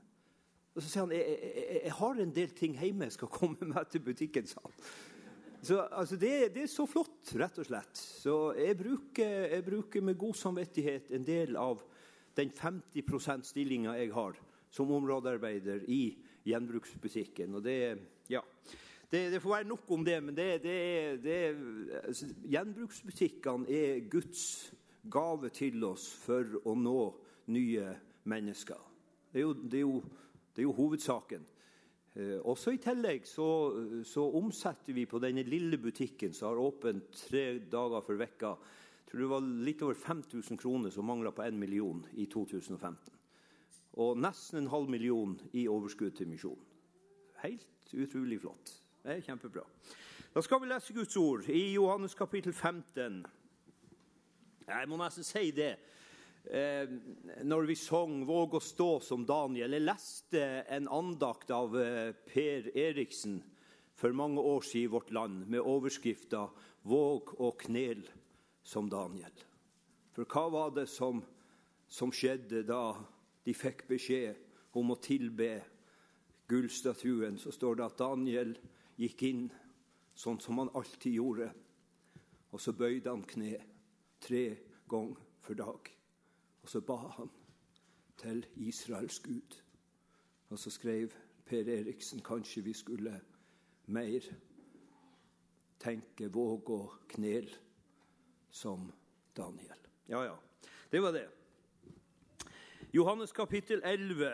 Og 0.76 0.84
så 0.84 0.90
sier 0.90 1.04
han 1.04 1.12
jeg, 1.12 1.38
jeg, 1.44 1.80
jeg, 1.84 1.94
har 1.94 2.20
en 2.24 2.36
del 2.36 2.52
ting 2.56 2.78
hjemme 2.80 3.10
jeg 3.10 3.18
skal 3.18 3.32
komme 3.34 3.68
med 3.74 3.90
til 3.92 4.04
butikken. 4.06 4.48
sa 4.48 4.62
han. 4.64 4.76
Så, 5.62 5.82
altså, 5.92 6.16
det, 6.16 6.54
det, 6.56 6.64
er 6.64 6.72
så 6.72 6.86
flott, 6.88 7.34
rett 7.36 7.58
og 7.60 7.68
slett. 7.68 8.00
Så 8.00 8.36
jeg 8.56 8.78
bruker, 8.80 9.48
jeg 9.52 9.66
bruker 9.66 10.06
med 10.06 10.18
god 10.20 10.38
samvittighet 10.40 11.12
en 11.16 11.26
del 11.28 11.58
av 11.60 11.82
den 12.40 12.52
50 12.56 13.04
%-stillinga 13.04 13.98
jeg 14.00 14.14
har 14.16 14.40
som 14.72 14.92
områdearbeider 14.96 15.84
i 15.92 16.16
gjenbruksbutikken. 16.48 17.58
Og 17.60 17.66
det, 17.66 17.98
ja, 18.32 18.42
det, 19.12 19.26
det 19.34 19.42
får 19.44 19.56
være 19.58 19.68
nok 19.68 19.92
om 19.92 20.06
det, 20.06 20.18
men 20.24 20.40
altså, 22.06 22.30
gjenbruksbutikkene 22.48 23.68
er 23.68 24.06
Guds 24.10 24.74
gave 25.12 25.50
til 25.50 25.84
oss 25.84 26.08
for 26.24 26.60
å 26.64 26.76
nå 26.78 27.00
nye 27.52 27.96
mennesker. 28.30 28.80
Det 29.34 29.42
er 29.42 29.48
jo, 29.48 29.56
er 29.74 29.84
jo, 29.84 29.96
er 30.56 30.64
jo 30.64 30.76
hovedsaken. 30.78 31.44
Eh, 32.16 32.40
også 32.42 32.74
I 32.74 32.82
tillegg 32.82 33.28
så, 33.28 33.48
så, 34.08 34.26
omsetter 34.40 34.96
vi 34.98 35.06
på 35.06 35.22
denne 35.22 35.44
lille 35.46 35.78
butikken 35.78 36.34
som 36.34 36.52
har 36.52 36.62
åpent 36.64 37.12
tre 37.30 37.60
dager 37.60 38.06
for 38.06 38.20
vekka. 38.20 38.56
Tror 39.10 39.24
det 39.24 39.30
var 39.32 39.46
litt 39.66 39.82
over 39.86 39.98
5000 39.98 40.58
kroner 40.58 40.94
som 40.94 41.06
mangla 41.06 41.32
på 41.34 41.46
1 41.46 41.58
million 41.58 42.02
i 42.14 42.26
2015. 42.30 43.18
Og 44.00 44.18
nesten 44.22 44.62
en 44.62 44.72
halv 44.72 44.90
million 44.90 45.34
i 45.54 45.68
overskudd 45.68 46.18
til 46.18 46.30
misjonen. 46.30 46.66
Helt 47.44 47.94
utrolig 47.94 48.40
flott. 48.42 48.74
Det 49.04 49.16
er 49.16 49.26
kjempebra. 49.26 49.64
Da 50.34 50.42
skal 50.46 50.62
vi 50.62 50.70
lese 50.70 50.94
Guds 50.94 51.16
ord 51.18 51.48
i 51.50 51.72
Johannes 51.74 52.14
kapittel 52.16 52.54
15. 52.54 53.24
Jeg 54.68 54.90
må 54.90 55.00
nesten 55.00 55.26
si 55.26 55.50
det 55.56 55.72
eh, 56.50 56.90
når 57.44 57.68
vi 57.70 57.76
sang 57.76 58.26
'Våg 58.26 58.56
å 58.58 58.60
stå 58.60 59.00
som 59.00 59.26
Daniel'. 59.26 59.74
Jeg 59.78 59.86
leste 59.86 60.42
en 60.70 60.88
andakt 60.88 61.52
av 61.52 61.78
eh, 61.78 62.14
Per 62.14 62.72
Eriksen 62.78 63.44
for 63.96 64.12
mange 64.12 64.42
år 64.42 64.62
siden 64.62 64.90
i 64.90 64.92
Vårt 64.92 65.12
Land 65.12 65.48
med 65.48 65.62
overskrifta 65.62 66.50
'Våg 66.84 67.36
å 67.40 67.52
knel 67.52 68.04
som 68.64 68.90
Daniel'. 68.90 69.46
For 70.12 70.26
hva 70.26 70.50
var 70.50 70.72
det 70.76 70.90
som, 70.90 71.24
som 71.88 72.12
skjedde 72.12 72.64
da 72.64 72.96
de 73.46 73.54
fikk 73.54 73.88
beskjed 73.88 74.36
om 74.74 74.92
å 74.92 75.02
tilbe 75.02 75.62
gullstatuen? 76.48 77.38
Så 77.38 77.52
står 77.52 77.76
det 77.76 77.86
at 77.86 78.00
Daniel 78.00 78.58
gikk 78.98 79.24
inn 79.24 79.46
sånn 80.16 80.40
som 80.40 80.58
han 80.60 80.74
alltid 80.76 81.14
gjorde, 81.14 81.52
og 82.52 82.60
så 82.60 82.74
bøyde 82.74 83.10
han 83.10 83.24
kne 83.24 83.56
tre 84.20 84.58
ganger 84.90 85.16
for 85.40 85.56
dag. 85.56 85.99
Og 86.70 86.72
så 86.72 86.82
ba 86.86 86.96
han 86.96 87.30
til 88.22 88.46
Israels 88.56 89.20
Gud. 89.20 89.56
Og 90.50 90.60
så 90.60 90.70
skrev 90.70 91.10
Per 91.46 91.66
Eriksen 91.66 92.22
kanskje 92.22 92.62
vi 92.62 92.74
skulle 92.74 93.16
mer 93.86 94.28
tenke, 95.80 96.30
våge 96.30 96.70
og 96.70 96.94
knel 97.10 97.50
som 98.52 98.92
Daniel. 99.38 99.82
Ja, 100.10 100.22
ja. 100.24 100.36
Det 100.92 101.02
var 101.02 101.12
det. 101.12 101.26
Johannes 102.94 103.32
kapittel 103.32 103.82
11 103.84 104.30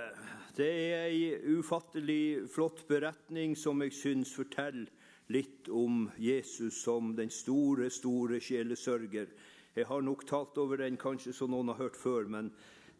det 0.57 0.69
er 0.91 1.07
ei 1.07 1.55
ufattelig 1.55 2.49
flott 2.51 2.83
beretning 2.87 3.55
som 3.57 3.79
jeg 3.81 3.95
syns 3.95 4.35
forteller 4.35 4.91
litt 5.31 5.69
om 5.71 6.09
Jesus 6.19 6.83
som 6.83 7.15
den 7.15 7.29
store, 7.29 7.89
store 7.89 8.43
sjelesørger 8.43 9.31
jeg 9.75 9.87
har 9.89 10.01
nok 10.01 10.23
talt 10.27 10.57
over 10.57 10.79
den 10.79 10.95
kanskje 10.97 11.33
som 11.35 11.51
noen 11.51 11.73
har 11.73 11.81
hørt 11.81 11.97
før, 11.99 12.29
men 12.31 12.51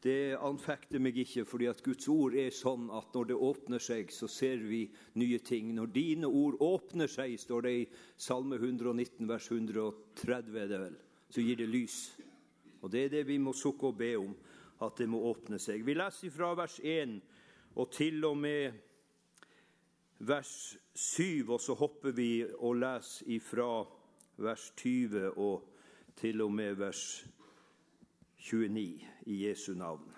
det 0.03 0.35
anfekter 0.43 0.99
meg 1.01 1.17
ikke, 1.17 1.45
fordi 1.47 1.69
at 1.71 1.81
Guds 1.85 2.05
ord 2.11 2.35
er 2.37 2.51
sånn 2.53 2.89
at 2.93 3.15
når 3.15 3.29
det 3.31 3.37
åpner 3.47 3.81
seg, 3.81 4.11
så 4.13 4.27
ser 4.29 4.59
vi 4.61 4.83
nye 5.17 5.39
ting. 5.39 5.71
Når 5.73 5.93
dine 5.95 6.29
ord 6.29 6.59
åpner 6.61 7.09
seg, 7.09 7.37
står 7.41 7.65
det 7.65 7.73
i 7.73 7.85
Salme 8.21 8.59
119, 8.59 9.23
vers 9.29 9.47
130, 9.49 10.59
er 10.61 10.69
det 10.69 10.81
vel, 10.83 10.97
så 11.31 11.45
gir 11.45 11.57
det 11.61 11.69
lys. 11.71 11.99
Og 12.83 12.91
det 12.93 13.05
er 13.05 13.13
det 13.15 13.23
vi 13.31 13.39
må 13.41 13.55
sukke 13.55 13.89
og 13.89 13.97
be 13.97 14.11
om, 14.19 14.35
at 14.85 14.99
det 14.99 15.07
må 15.09 15.23
åpne 15.31 15.57
seg. 15.63 15.81
Vi 15.87 15.95
leser 15.95 16.33
fra 16.33 16.51
vers 16.59 16.75
1 16.83 17.15
og 17.79 17.87
til 17.95 18.19
og 18.27 18.35
med 18.37 18.75
vers 20.27 20.75
7, 20.93 21.47
og 21.47 21.57
så 21.63 21.73
hopper 21.79 22.13
vi 22.15 22.43
og 22.43 22.77
leser 22.83 23.31
ifra 23.39 23.69
vers 24.43 24.67
20 24.83 25.31
og 25.33 25.71
til 26.15 26.41
og 26.41 26.51
med 26.51 26.77
vers 26.79 27.25
29 28.37 29.01
i 29.25 29.41
Jesu 29.47 29.73
navn. 29.73 30.11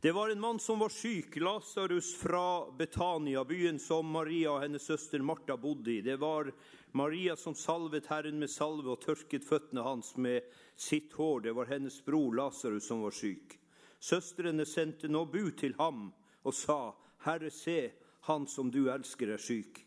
Det 0.00 0.12
var 0.12 0.30
en 0.30 0.40
mann 0.40 0.60
som 0.62 0.78
var 0.78 0.88
syk, 0.94 1.36
Lasarus 1.36 2.12
fra 2.16 2.70
Betania, 2.70 3.44
byen 3.44 3.80
som 3.82 4.06
Maria 4.06 4.52
og 4.52 4.60
hennes 4.62 4.84
søster 4.86 5.18
Martha 5.18 5.56
bodde 5.58 5.90
i. 5.90 6.02
Det 6.06 6.16
var 6.22 6.52
Maria 6.92 7.34
som 7.36 7.54
salvet 7.54 8.06
Herren 8.06 8.38
med 8.38 8.50
salve 8.50 8.92
og 8.94 9.02
tørket 9.02 9.44
føttene 9.44 9.82
hans 9.82 10.12
med 10.16 10.46
sitt 10.78 11.12
hår. 11.18 11.40
Det 11.48 11.56
var 11.58 11.66
hennes 11.72 11.98
bror 12.06 12.36
Lasarus 12.38 12.86
som 12.86 13.02
var 13.02 13.16
syk. 13.16 13.58
Søstrene 13.98 14.62
sendte 14.66 15.10
nå 15.10 15.24
bud 15.26 15.56
til 15.58 15.74
ham 15.80 16.12
og 16.46 16.54
sa, 16.54 16.94
Herre, 17.26 17.50
se, 17.50 17.90
han 18.30 18.46
som 18.46 18.70
du 18.70 18.84
elsker, 18.92 19.34
er 19.34 19.42
syk. 19.42 19.82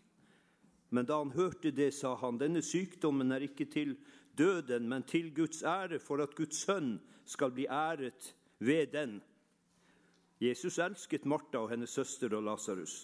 Men 0.91 1.07
da 1.07 1.21
han 1.21 1.31
hørte 1.31 1.71
det, 1.71 1.93
sa 1.95 2.17
han, 2.19 2.35
denne 2.35 2.59
sykdommen 2.59 3.31
er 3.31 3.47
ikke 3.47 3.69
til 3.71 3.95
døden, 4.41 4.89
men 4.89 5.05
til 5.05 5.29
Guds 5.35 5.61
ære, 5.63 5.99
for 6.01 6.23
at 6.23 6.33
Guds 6.35 6.65
sønn 6.65 6.95
skal 7.29 7.53
bli 7.53 7.67
æret 7.69 8.33
ved 8.59 8.91
den. 8.95 9.19
Jesus 10.41 10.79
elsket 10.81 11.25
Martha 11.29 11.61
og 11.61 11.69
hennes 11.69 11.93
søster 11.93 12.33
og 12.33 12.43
Lasarus. 12.47 13.03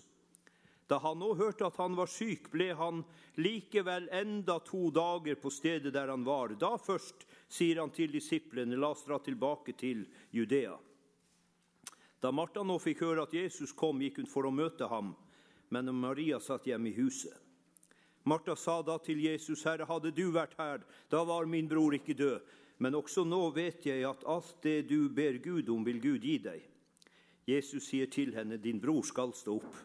Da 0.87 0.97
han 1.03 1.19
nå 1.19 1.33
hørte 1.35 1.67
at 1.67 1.77
han 1.81 1.97
var 1.99 2.07
syk, 2.09 2.47
ble 2.49 2.71
han 2.79 3.03
likevel 3.43 4.07
enda 4.15 4.55
to 4.65 4.87
dager 4.95 5.35
på 5.41 5.51
stedet 5.51 5.91
der 5.93 6.07
han 6.13 6.23
var. 6.25 6.55
Da 6.55 6.77
først 6.79 7.27
sier 7.51 7.81
han 7.81 7.91
til 7.93 8.13
disiplene, 8.15 8.79
la 8.79 8.93
oss 8.95 9.03
dra 9.05 9.19
tilbake 9.19 9.75
til 9.77 10.05
Judea. 10.31 10.77
Da 12.23 12.31
Martha 12.31 12.63
nå 12.65 12.79
fikk 12.81 13.03
høre 13.03 13.27
at 13.27 13.35
Jesus 13.35 13.75
kom, 13.75 13.99
gikk 14.01 14.23
hun 14.23 14.31
for 14.31 14.47
å 14.47 14.53
møte 14.53 14.87
ham, 14.89 15.11
men 15.69 15.91
Maria 15.93 16.39
satt 16.41 16.65
hjemme 16.71 16.89
i 16.89 16.97
huset. 16.97 17.35
Martha 18.27 18.55
sa 18.59 18.81
da 18.83 18.97
til 18.99 19.21
Jesus, 19.23 19.63
Herre, 19.63 19.85
hadde 19.87 20.11
du 20.11 20.25
vært 20.35 20.57
her, 20.59 20.81
da 21.07 21.21
var 21.23 21.47
min 21.47 21.69
bror 21.69 21.95
ikke 21.95 22.17
død. 22.17 22.41
Men 22.83 22.97
også 22.99 23.23
nå 23.25 23.39
vet 23.55 23.85
jeg 23.87 24.03
at 24.05 24.25
alt 24.27 24.57
det 24.63 24.89
du 24.89 25.07
ber 25.09 25.39
Gud 25.41 25.69
om, 25.73 25.85
vil 25.87 26.01
Gud 26.03 26.25
gi 26.27 26.35
deg. 26.43 26.65
Jesus 27.47 27.87
sier 27.87 28.09
til 28.11 28.35
henne, 28.35 28.59
din 28.59 28.81
bror 28.83 29.05
skal 29.07 29.31
stå 29.33 29.55
opp. 29.61 29.77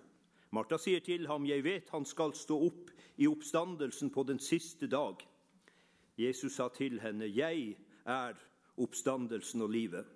Martha 0.52 0.76
sier 0.76 1.00
til 1.00 1.28
ham, 1.30 1.46
jeg 1.46 1.64
vet 1.64 1.92
han 1.94 2.04
skal 2.04 2.34
stå 2.36 2.58
opp 2.66 2.90
i 3.16 3.28
oppstandelsen 3.30 4.10
på 4.10 4.26
den 4.28 4.42
siste 4.42 4.90
dag. 4.90 5.22
Jesus 6.18 6.58
sa 6.58 6.66
til 6.74 6.98
henne, 7.00 7.30
jeg 7.30 7.76
er 8.04 8.34
oppstandelsen 8.76 9.62
og 9.62 9.70
livet. 9.72 10.08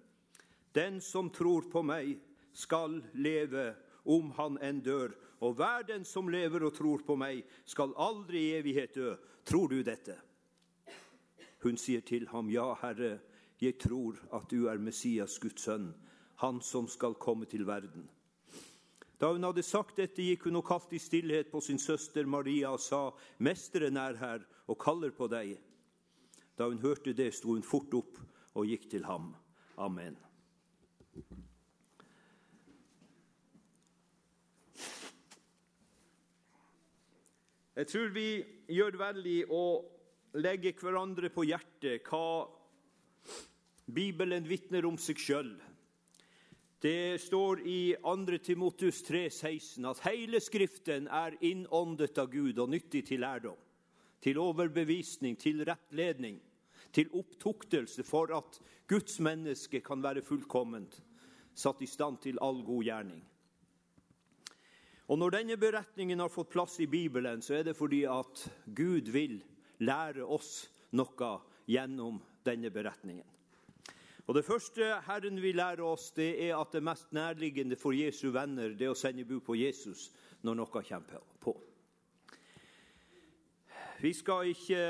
Den 0.75 0.99
som 1.01 1.31
tror 1.31 1.71
på 1.73 1.81
meg, 1.87 2.19
skal 2.57 3.03
leve 3.13 3.75
om 4.09 4.31
han 4.37 4.57
enn 4.65 4.83
dør. 4.85 5.13
Og 5.41 5.55
hver 5.55 5.85
den 5.89 6.05
som 6.05 6.29
lever 6.29 6.65
og 6.65 6.75
tror 6.75 7.03
på 7.07 7.17
meg, 7.21 7.45
skal 7.65 7.95
aldri 7.97 8.41
i 8.49 8.55
evighet 8.61 8.95
dø. 8.97 9.15
Tror 9.45 9.69
du 9.69 9.83
dette? 9.85 10.17
Hun 11.63 11.77
sier 11.77 12.01
til 12.01 12.29
ham, 12.29 12.51
Ja, 12.51 12.75
Herre, 12.81 13.19
jeg 13.61 13.79
tror 13.81 14.19
at 14.33 14.51
du 14.51 14.67
er 14.69 14.79
Messias, 14.79 15.39
Guds 15.39 15.63
sønn, 15.63 15.95
han 16.37 16.61
som 16.61 16.89
skal 16.89 17.15
komme 17.15 17.47
til 17.47 17.67
verden. 17.67 18.09
Da 19.21 19.33
hun 19.33 19.45
hadde 19.45 19.65
sagt 19.65 19.97
dette, 19.97 20.21
gikk 20.21 20.45
hun 20.45 20.61
og 20.61 20.67
kalte 20.69 20.99
i 20.99 21.01
stillhet 21.01 21.49
på 21.53 21.63
sin 21.65 21.81
søster 21.81 22.29
Maria 22.29 22.75
og 22.77 22.81
sa, 22.85 23.11
Mesteren 23.39 23.97
er 23.97 24.21
her 24.21 24.45
og 24.69 24.79
kaller 24.79 25.15
på 25.17 25.29
deg. 25.33 25.57
Da 26.57 26.69
hun 26.69 26.83
hørte 26.85 27.17
det, 27.17 27.33
sto 27.35 27.55
hun 27.55 27.65
fort 27.65 27.97
opp 27.97 28.21
og 28.57 28.69
gikk 28.69 28.91
til 28.93 29.09
ham. 29.09 29.33
Amen. 29.81 30.17
Jeg 37.77 37.91
tror 37.91 38.09
vi 38.09 38.29
gjør 38.73 38.95
vel 38.97 39.19
i 39.29 39.41
å 39.53 39.65
legge 40.41 40.71
hverandre 40.81 41.29
på 41.29 41.43
hjertet 41.45 42.07
hva 42.09 42.47
Bibelen 43.93 44.47
vitner 44.49 44.87
om 44.89 44.97
seg 44.97 45.21
sjøl. 45.21 45.51
Det 46.81 47.21
står 47.21 47.61
i 47.69 47.81
2. 48.01 48.39
Timotus 48.47 49.03
3,16 49.05 49.91
at 49.91 50.01
hele 50.07 50.41
Skriften 50.41 51.05
er 51.13 51.37
innåndet 51.45 52.17
av 52.17 52.33
Gud 52.33 52.57
og 52.65 52.73
nyttig 52.73 53.05
til 53.11 53.21
lærdom, 53.21 53.61
til 54.25 54.41
overbevisning, 54.41 55.37
til 55.37 55.61
rettledning, 55.69 56.41
til 56.97 57.13
opptuktelse 57.13 58.09
for 58.09 58.33
at 58.41 58.57
Guds 58.89 59.21
menneske 59.21 59.85
kan 59.85 60.01
være 60.01 60.25
fullkomment, 60.25 60.97
satt 61.53 61.85
i 61.85 61.93
stand 61.93 62.23
til 62.25 62.41
all 62.41 62.65
god 62.65 62.89
gjerning. 62.89 63.25
Og 65.07 65.19
Når 65.19 65.31
denne 65.31 65.57
beretningen 65.57 66.19
har 66.19 66.33
fått 66.33 66.51
plass 66.51 66.81
i 66.83 66.89
Bibelen, 66.91 67.43
så 67.43 67.55
er 67.55 67.63
det 67.69 67.77
fordi 67.79 68.03
at 68.11 68.43
Gud 68.75 69.13
vil 69.15 69.39
lære 69.79 70.25
oss 70.25 70.67
noe 70.99 71.31
gjennom 71.71 72.19
denne 72.47 72.71
beretningen. 72.71 73.27
Og 74.27 74.35
Det 74.35 74.45
første 74.45 74.97
Herren 75.07 75.39
vil 75.43 75.57
lære 75.57 75.83
oss, 75.87 76.11
det 76.11 76.33
er 76.49 76.57
at 76.59 76.73
det 76.73 76.83
mest 76.83 77.13
nærliggende 77.13 77.77
for 77.79 77.95
Jesu 77.95 78.33
venner 78.35 78.75
det 78.75 78.89
er 78.89 78.95
å 78.95 78.99
sende 78.99 79.25
bud 79.25 79.45
på 79.47 79.55
Jesus 79.55 80.11
når 80.43 80.59
noe 80.59 80.83
kommer 80.83 81.23
på. 81.41 81.55
Vi 84.03 84.13
skal, 84.13 84.51
ikke, 84.51 84.81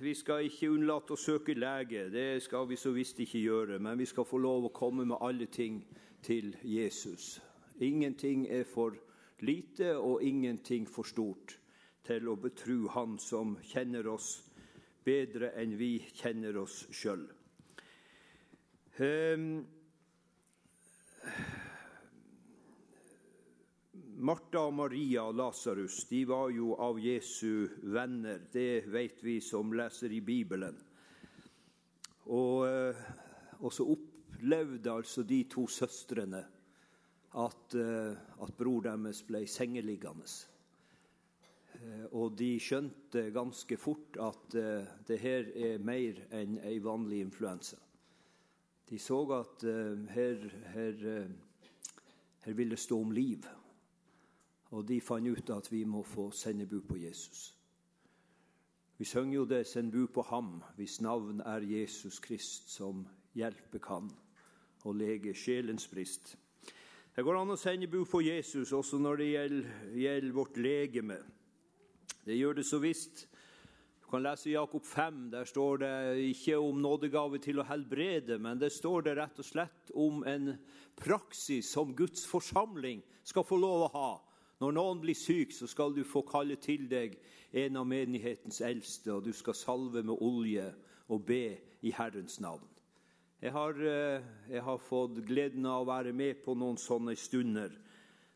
vi 0.00 0.14
ikke 0.14 0.70
unnlate 0.70 1.12
å 1.12 1.18
søke 1.18 1.52
lege, 1.58 2.06
det 2.08 2.42
skal 2.42 2.64
vi 2.70 2.78
så 2.78 2.94
visst 2.94 3.18
ikke 3.20 3.42
gjøre. 3.42 3.78
Men 3.78 3.98
vi 3.98 4.06
skal 4.06 4.24
få 4.24 4.38
lov 4.38 4.64
å 4.64 4.72
komme 4.72 5.04
med 5.04 5.18
alle 5.20 5.46
ting 5.46 5.82
til 6.22 6.54
Jesus. 6.62 7.40
Ingenting 7.80 8.46
er 8.48 8.64
for 8.64 8.96
lite 9.42 9.96
og 9.96 10.22
ingenting 10.22 10.86
for 10.88 11.08
stort 11.08 11.56
til 12.06 12.28
å 12.28 12.36
betru 12.40 12.88
Han 12.94 13.18
som 13.18 13.56
kjenner 13.62 14.06
oss 14.10 14.40
bedre 15.04 15.52
enn 15.60 15.76
vi 15.78 15.98
kjenner 16.14 16.56
oss 16.60 16.84
sjøl. 16.92 17.22
Ehm, 19.00 19.64
Martha 24.20 24.66
og 24.68 24.74
Maria 24.76 25.24
og 25.30 25.38
Lasarus 25.38 26.02
var 26.28 26.50
jo 26.52 26.74
av 26.76 26.98
Jesu 27.00 27.68
venner. 27.82 28.42
Det 28.52 28.84
vet 28.92 29.22
vi 29.24 29.40
som 29.40 29.72
leser 29.72 30.12
i 30.12 30.20
Bibelen. 30.20 30.76
Og, 32.26 32.68
eh, 32.68 32.96
og 33.60 33.72
så 33.72 33.86
opplevde 33.88 34.92
altså 34.92 35.22
de 35.22 35.44
to 35.48 35.66
søstrene 35.66 36.44
at, 37.34 37.74
eh, 37.74 38.16
at 38.42 38.54
bror 38.58 38.80
deres 38.80 39.22
ble 39.22 39.44
sengeliggende. 39.46 40.26
Eh, 41.74 42.06
og 42.12 42.38
de 42.38 42.58
skjønte 42.60 43.30
ganske 43.34 43.76
fort 43.76 44.18
at 44.20 44.56
uh, 44.58 44.88
det 45.06 45.18
her 45.22 45.52
er 45.54 45.78
mer 45.78 46.18
enn 46.34 46.58
ei 46.66 46.80
vanlig 46.82 47.20
influensa. 47.24 47.78
De 48.90 48.98
så 48.98 49.20
at 49.36 49.62
her, 50.10 50.40
her, 50.74 51.28
her 52.42 52.56
vil 52.58 52.74
det 52.74 52.78
stå 52.82 52.98
om 53.00 53.12
liv. 53.14 53.46
Og 54.74 54.82
de 54.88 54.98
fant 55.00 55.28
ut 55.30 55.50
at 55.54 55.70
vi 55.70 55.84
må 55.84 56.02
få 56.02 56.30
sende 56.34 56.66
bud 56.66 56.82
på 56.88 56.96
Jesus. 56.98 57.54
Vi 58.98 59.04
synger 59.04 59.34
jo 59.34 59.44
det 59.44 59.66
'Send 59.66 59.92
bud 59.92 60.08
på 60.08 60.22
ham', 60.22 60.62
hvis 60.76 61.00
navn 61.00 61.40
er 61.40 61.60
Jesus 61.60 62.18
Krist, 62.18 62.70
som 62.70 63.06
hjelpe 63.34 63.78
kan 63.78 64.10
og 64.84 64.94
lege 64.94 65.34
sjelens 65.34 65.88
brist. 65.88 66.36
Det 67.10 67.24
går 67.26 67.40
an 67.40 67.50
å 67.50 67.58
sende 67.58 67.88
bud 67.90 68.06
på 68.06 68.20
Jesus 68.22 68.70
også 68.70 69.00
når 69.02 69.18
det 69.18 69.28
gjelder, 69.32 69.70
gjelder 69.98 70.34
vårt 70.36 70.58
legeme. 70.62 71.16
Det 72.22 72.36
gjør 72.38 72.60
det 72.60 72.64
så 72.68 72.78
visst. 72.78 73.24
Du 73.98 74.06
kan 74.12 74.22
lese 74.22 74.52
Jakob 74.52 74.86
5. 74.86 75.18
Der 75.32 75.48
står 75.48 75.82
det 75.82 75.92
ikke 76.28 76.60
om 76.62 76.78
nådegave 76.78 77.40
til 77.42 77.58
å 77.58 77.66
helbrede, 77.66 78.38
men 78.38 78.62
det 78.62 78.70
står 78.70 79.08
det 79.08 79.16
rett 79.18 79.42
og 79.42 79.48
slett 79.48 79.90
om 79.98 80.22
en 80.22 80.52
praksis 81.00 81.72
som 81.74 81.96
Guds 81.98 82.22
forsamling 82.30 83.02
skal 83.26 83.46
få 83.46 83.58
lov 83.58 83.88
å 83.88 83.92
ha. 83.96 84.10
Når 84.62 84.76
noen 84.76 85.02
blir 85.02 85.18
syk, 85.18 85.54
så 85.56 85.66
skal 85.66 85.96
du 85.96 86.04
få 86.06 86.22
kalle 86.28 86.60
til 86.62 86.86
deg 86.86 87.18
en 87.58 87.80
av 87.80 87.90
menighetens 87.90 88.60
eldste, 88.62 89.16
og 89.16 89.26
du 89.26 89.32
skal 89.34 89.58
salve 89.58 90.04
med 90.06 90.20
olje 90.22 90.68
og 91.10 91.24
be 91.26 91.56
i 91.82 91.90
Herrens 91.96 92.38
navn. 92.44 92.68
Jeg 93.40 93.54
har, 93.54 93.72
eh, 93.72 94.20
jeg 94.52 94.60
har, 94.60 94.78
fått 94.84 95.22
gleden 95.24 95.64
av 95.64 95.80
å 95.80 95.88
være 95.88 96.10
med 96.12 96.42
på 96.44 96.52
noen 96.60 96.76
sånne 96.76 97.14
stunder 97.16 97.72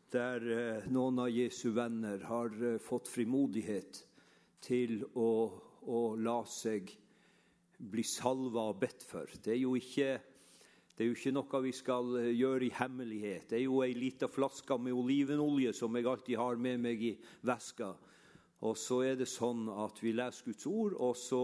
der 0.09 0.47
eh, 0.49 0.87
noen 0.89 1.21
av 1.21 1.29
Jesu 1.29 1.69
venner 1.75 2.23
har 2.25 2.49
eh, 2.57 2.79
fått 2.81 3.11
frimodighet 3.13 3.99
til 4.65 5.03
å, 5.13 5.29
å 5.85 6.01
la 6.17 6.39
seg 6.49 6.89
bli 7.77 8.01
salva 8.01 8.65
og 8.71 8.81
bedt 8.81 9.05
for. 9.05 9.29
Det 9.29 9.53
er, 9.53 9.77
ikke, 9.77 10.09
det 10.97 11.05
er 11.05 11.11
jo 11.11 11.19
ikke 11.19 11.37
noe 11.37 11.63
vi 11.67 11.77
skal 11.77 12.17
gjøre 12.33 12.65
i 12.65 12.73
hemmelighet. 12.73 13.51
Det 13.51 13.59
er 13.59 13.65
jo 13.67 13.83
ei 13.85 13.93
lita 13.93 14.25
flaske 14.25 14.81
med 14.81 14.97
olivenolje 14.97 15.77
som 15.77 15.93
jeg 15.93 16.09
alltid 16.09 16.41
har 16.41 16.57
med 16.57 16.81
meg 16.81 17.09
i 17.11 17.17
veska. 17.45 17.93
Og 18.65 18.73
så 18.73 19.03
er 19.05 19.21
det 19.21 19.29
sånn 19.29 19.67
at 19.69 20.01
vi 20.01 20.17
leser 20.17 20.49
Guds 20.49 20.65
ord, 20.65 20.97
og 20.97 21.13
så 21.13 21.43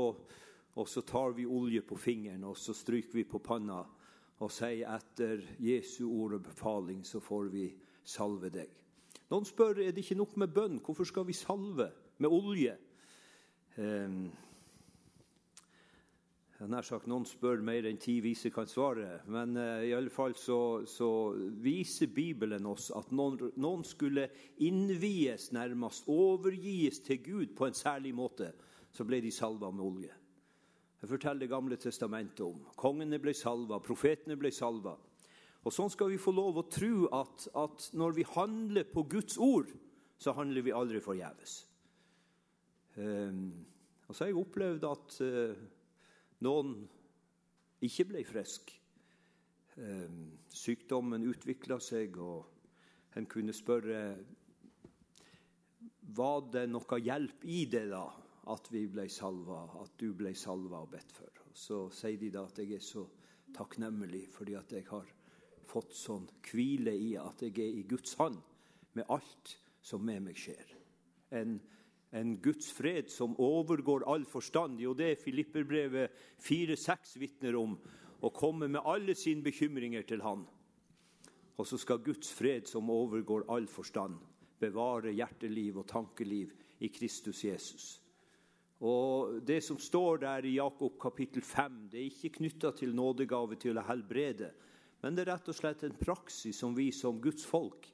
og 0.76 0.88
så 0.88 1.04
tar 1.04 1.34
vi 1.36 1.46
olje 1.46 1.82
på 1.84 1.98
fingeren 2.00 2.46
og 2.48 2.58
så 2.58 2.74
stryker 2.76 3.20
vi 3.20 3.26
på 3.28 3.42
panna 3.44 3.82
og 4.42 4.52
sier 4.54 4.88
etter 4.90 5.44
Jesu 5.62 6.06
ord 6.10 6.40
og 6.40 6.46
befaling, 6.48 7.04
så 7.06 7.22
får 7.22 7.50
vi 7.54 7.68
salve 8.04 8.50
deg. 8.54 8.70
Noen 9.32 9.46
spør 9.48 9.84
er 9.84 9.94
det 9.94 10.04
ikke 10.04 10.18
nok 10.20 10.38
med 10.42 10.54
bønn. 10.56 10.80
Hvorfor 10.84 11.08
skal 11.08 11.28
vi 11.28 11.36
salve 11.38 11.92
med 12.20 12.34
olje? 12.34 12.74
Um, 13.78 14.26
nær 16.68 16.86
sagt 16.86 17.08
Noen 17.10 17.24
spør 17.26 17.64
mer 17.66 17.88
enn 17.88 18.02
ti 18.02 18.18
vise 18.24 18.52
kan 18.54 18.68
svare. 18.68 19.22
Men 19.32 19.56
uh, 19.56 19.86
i 19.86 19.94
alle 19.96 20.12
fall 20.12 20.36
så, 20.36 20.82
så, 20.90 21.10
viser 21.64 22.12
Bibelen 22.12 22.68
oss 22.68 22.90
at 22.98 23.14
noen, 23.16 23.54
noen 23.62 23.86
skulle 23.88 24.28
innvies, 24.66 25.52
nærmest 25.56 26.10
overgis 26.12 27.00
til 27.06 27.22
Gud 27.24 27.56
på 27.56 27.70
en 27.70 27.78
særlig 27.78 28.16
måte. 28.18 28.52
Så 28.92 29.08
ble 29.08 29.22
de 29.24 29.32
salva 29.32 29.72
med 29.72 29.86
olje. 29.86 30.21
Det 31.02 31.10
forteller 31.10 31.40
Det 31.40 31.50
gamle 31.50 31.78
testamentet 31.82 32.44
om. 32.46 32.60
Kongene 32.78 33.18
ble 33.20 33.34
salva, 33.34 33.80
profetene 33.82 34.38
ble 34.38 34.52
salva. 34.54 34.94
Og 35.66 35.74
Sånn 35.74 35.90
skal 35.94 36.12
vi 36.12 36.22
få 36.22 36.34
lov 36.34 36.60
å 36.62 36.68
tro 36.70 37.08
at, 37.14 37.48
at 37.58 37.90
når 37.98 38.16
vi 38.18 38.26
handler 38.36 38.86
på 38.90 39.04
Guds 39.10 39.38
ord, 39.42 39.70
så 40.22 40.34
handler 40.38 40.66
vi 40.66 40.74
aldri 40.74 41.02
forgjeves. 41.02 41.56
Um, 42.98 43.66
og 44.08 44.14
så 44.14 44.26
har 44.26 44.32
jeg 44.32 44.42
opplevd 44.42 44.86
at 44.90 45.18
uh, 45.26 45.62
noen 46.46 46.76
ikke 47.82 48.08
ble 48.12 48.24
friske. 48.28 48.78
Um, 49.82 50.36
sykdommen 50.54 51.26
utvikla 51.30 51.80
seg, 51.82 52.18
og 52.22 53.18
en 53.18 53.30
kunne 53.30 53.56
spørre 53.56 54.02
var 56.14 56.44
det 56.54 56.68
noe 56.70 57.00
hjelp 57.02 57.46
i 57.48 57.64
det 57.72 57.88
da 57.90 58.06
at 58.50 58.68
vi 58.74 58.88
ble 58.90 59.06
salva, 59.12 59.64
at 59.84 59.94
du 60.02 60.14
ble 60.18 60.34
salva 60.38 60.82
og 60.82 60.92
bedt 60.94 61.12
for. 61.14 61.42
Så 61.54 61.84
sier 61.94 62.18
de 62.18 62.32
da 62.34 62.46
at 62.48 62.58
jeg 62.62 62.78
er 62.78 62.86
så 62.86 63.06
takknemlig 63.54 64.26
fordi 64.34 64.56
at 64.58 64.72
jeg 64.74 64.88
har 64.90 65.10
fått 65.70 65.94
sånn 65.96 66.26
hvile 66.48 66.94
i 66.96 67.14
at 67.20 67.44
jeg 67.46 67.54
er 67.62 67.82
i 67.82 67.86
Guds 67.88 68.16
hånd 68.20 68.40
med 68.98 69.08
alt 69.14 69.58
som 69.82 70.04
med 70.06 70.24
meg 70.26 70.40
skjer. 70.40 70.74
En, 71.38 71.60
en 72.18 72.34
Guds 72.44 72.72
fred 72.76 73.12
som 73.12 73.38
overgår 73.40 74.06
all 74.10 74.26
forstand. 74.28 74.82
Jo, 74.82 74.96
det 74.98 75.12
er 75.12 75.22
Filipperbrevet 75.22 76.18
4-6 76.44 77.16
vitner 77.22 77.58
om. 77.60 77.78
Å 78.22 78.30
komme 78.36 78.68
med 78.70 78.86
alle 78.86 79.16
sine 79.18 79.42
bekymringer 79.46 80.04
til 80.06 80.22
Han. 80.22 80.44
Og 81.58 81.68
så 81.68 81.80
skal 81.82 82.04
Guds 82.06 82.30
fred, 82.34 82.68
som 82.70 82.90
overgår 82.90 83.48
all 83.50 83.66
forstand, 83.70 84.20
bevare 84.62 85.14
hjerteliv 85.14 85.80
og 85.82 85.88
tankeliv 85.90 86.54
i 86.82 86.90
Kristus 86.94 87.44
Jesus. 87.46 88.01
Og 88.82 89.42
Det 89.46 89.62
som 89.64 89.78
står 89.78 90.18
der 90.18 90.46
i 90.46 90.56
Jakob 90.56 90.98
kapittel 91.02 91.42
5, 91.42 91.90
det 91.92 92.00
er 92.00 92.10
ikke 92.10 92.38
knytta 92.40 92.72
til 92.74 92.96
nådegave 92.96 93.56
til 93.62 93.78
å 93.78 93.86
helbrede, 93.86 94.50
men 95.02 95.16
det 95.16 95.26
er 95.26 95.34
rett 95.36 95.50
og 95.50 95.58
slett 95.58 95.84
en 95.86 95.98
praksis 95.98 96.58
som 96.58 96.74
vi 96.78 96.92
som 96.92 97.22
Guds 97.22 97.46
folk 97.46 97.88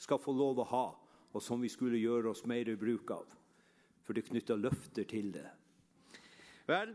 skal 0.00 0.20
få 0.20 0.32
lov 0.32 0.60
å 0.60 0.68
ha, 0.72 0.86
og 1.32 1.42
som 1.42 1.60
vi 1.60 1.68
skulle 1.68 2.00
gjøre 2.00 2.32
oss 2.32 2.44
mer 2.48 2.68
i 2.68 2.76
bruk 2.76 3.12
av. 3.12 3.28
For 4.02 4.16
det 4.16 4.26
knytter 4.26 4.60
løfter 4.60 5.04
til 5.08 5.30
det. 5.32 5.46
Vel, 6.68 6.94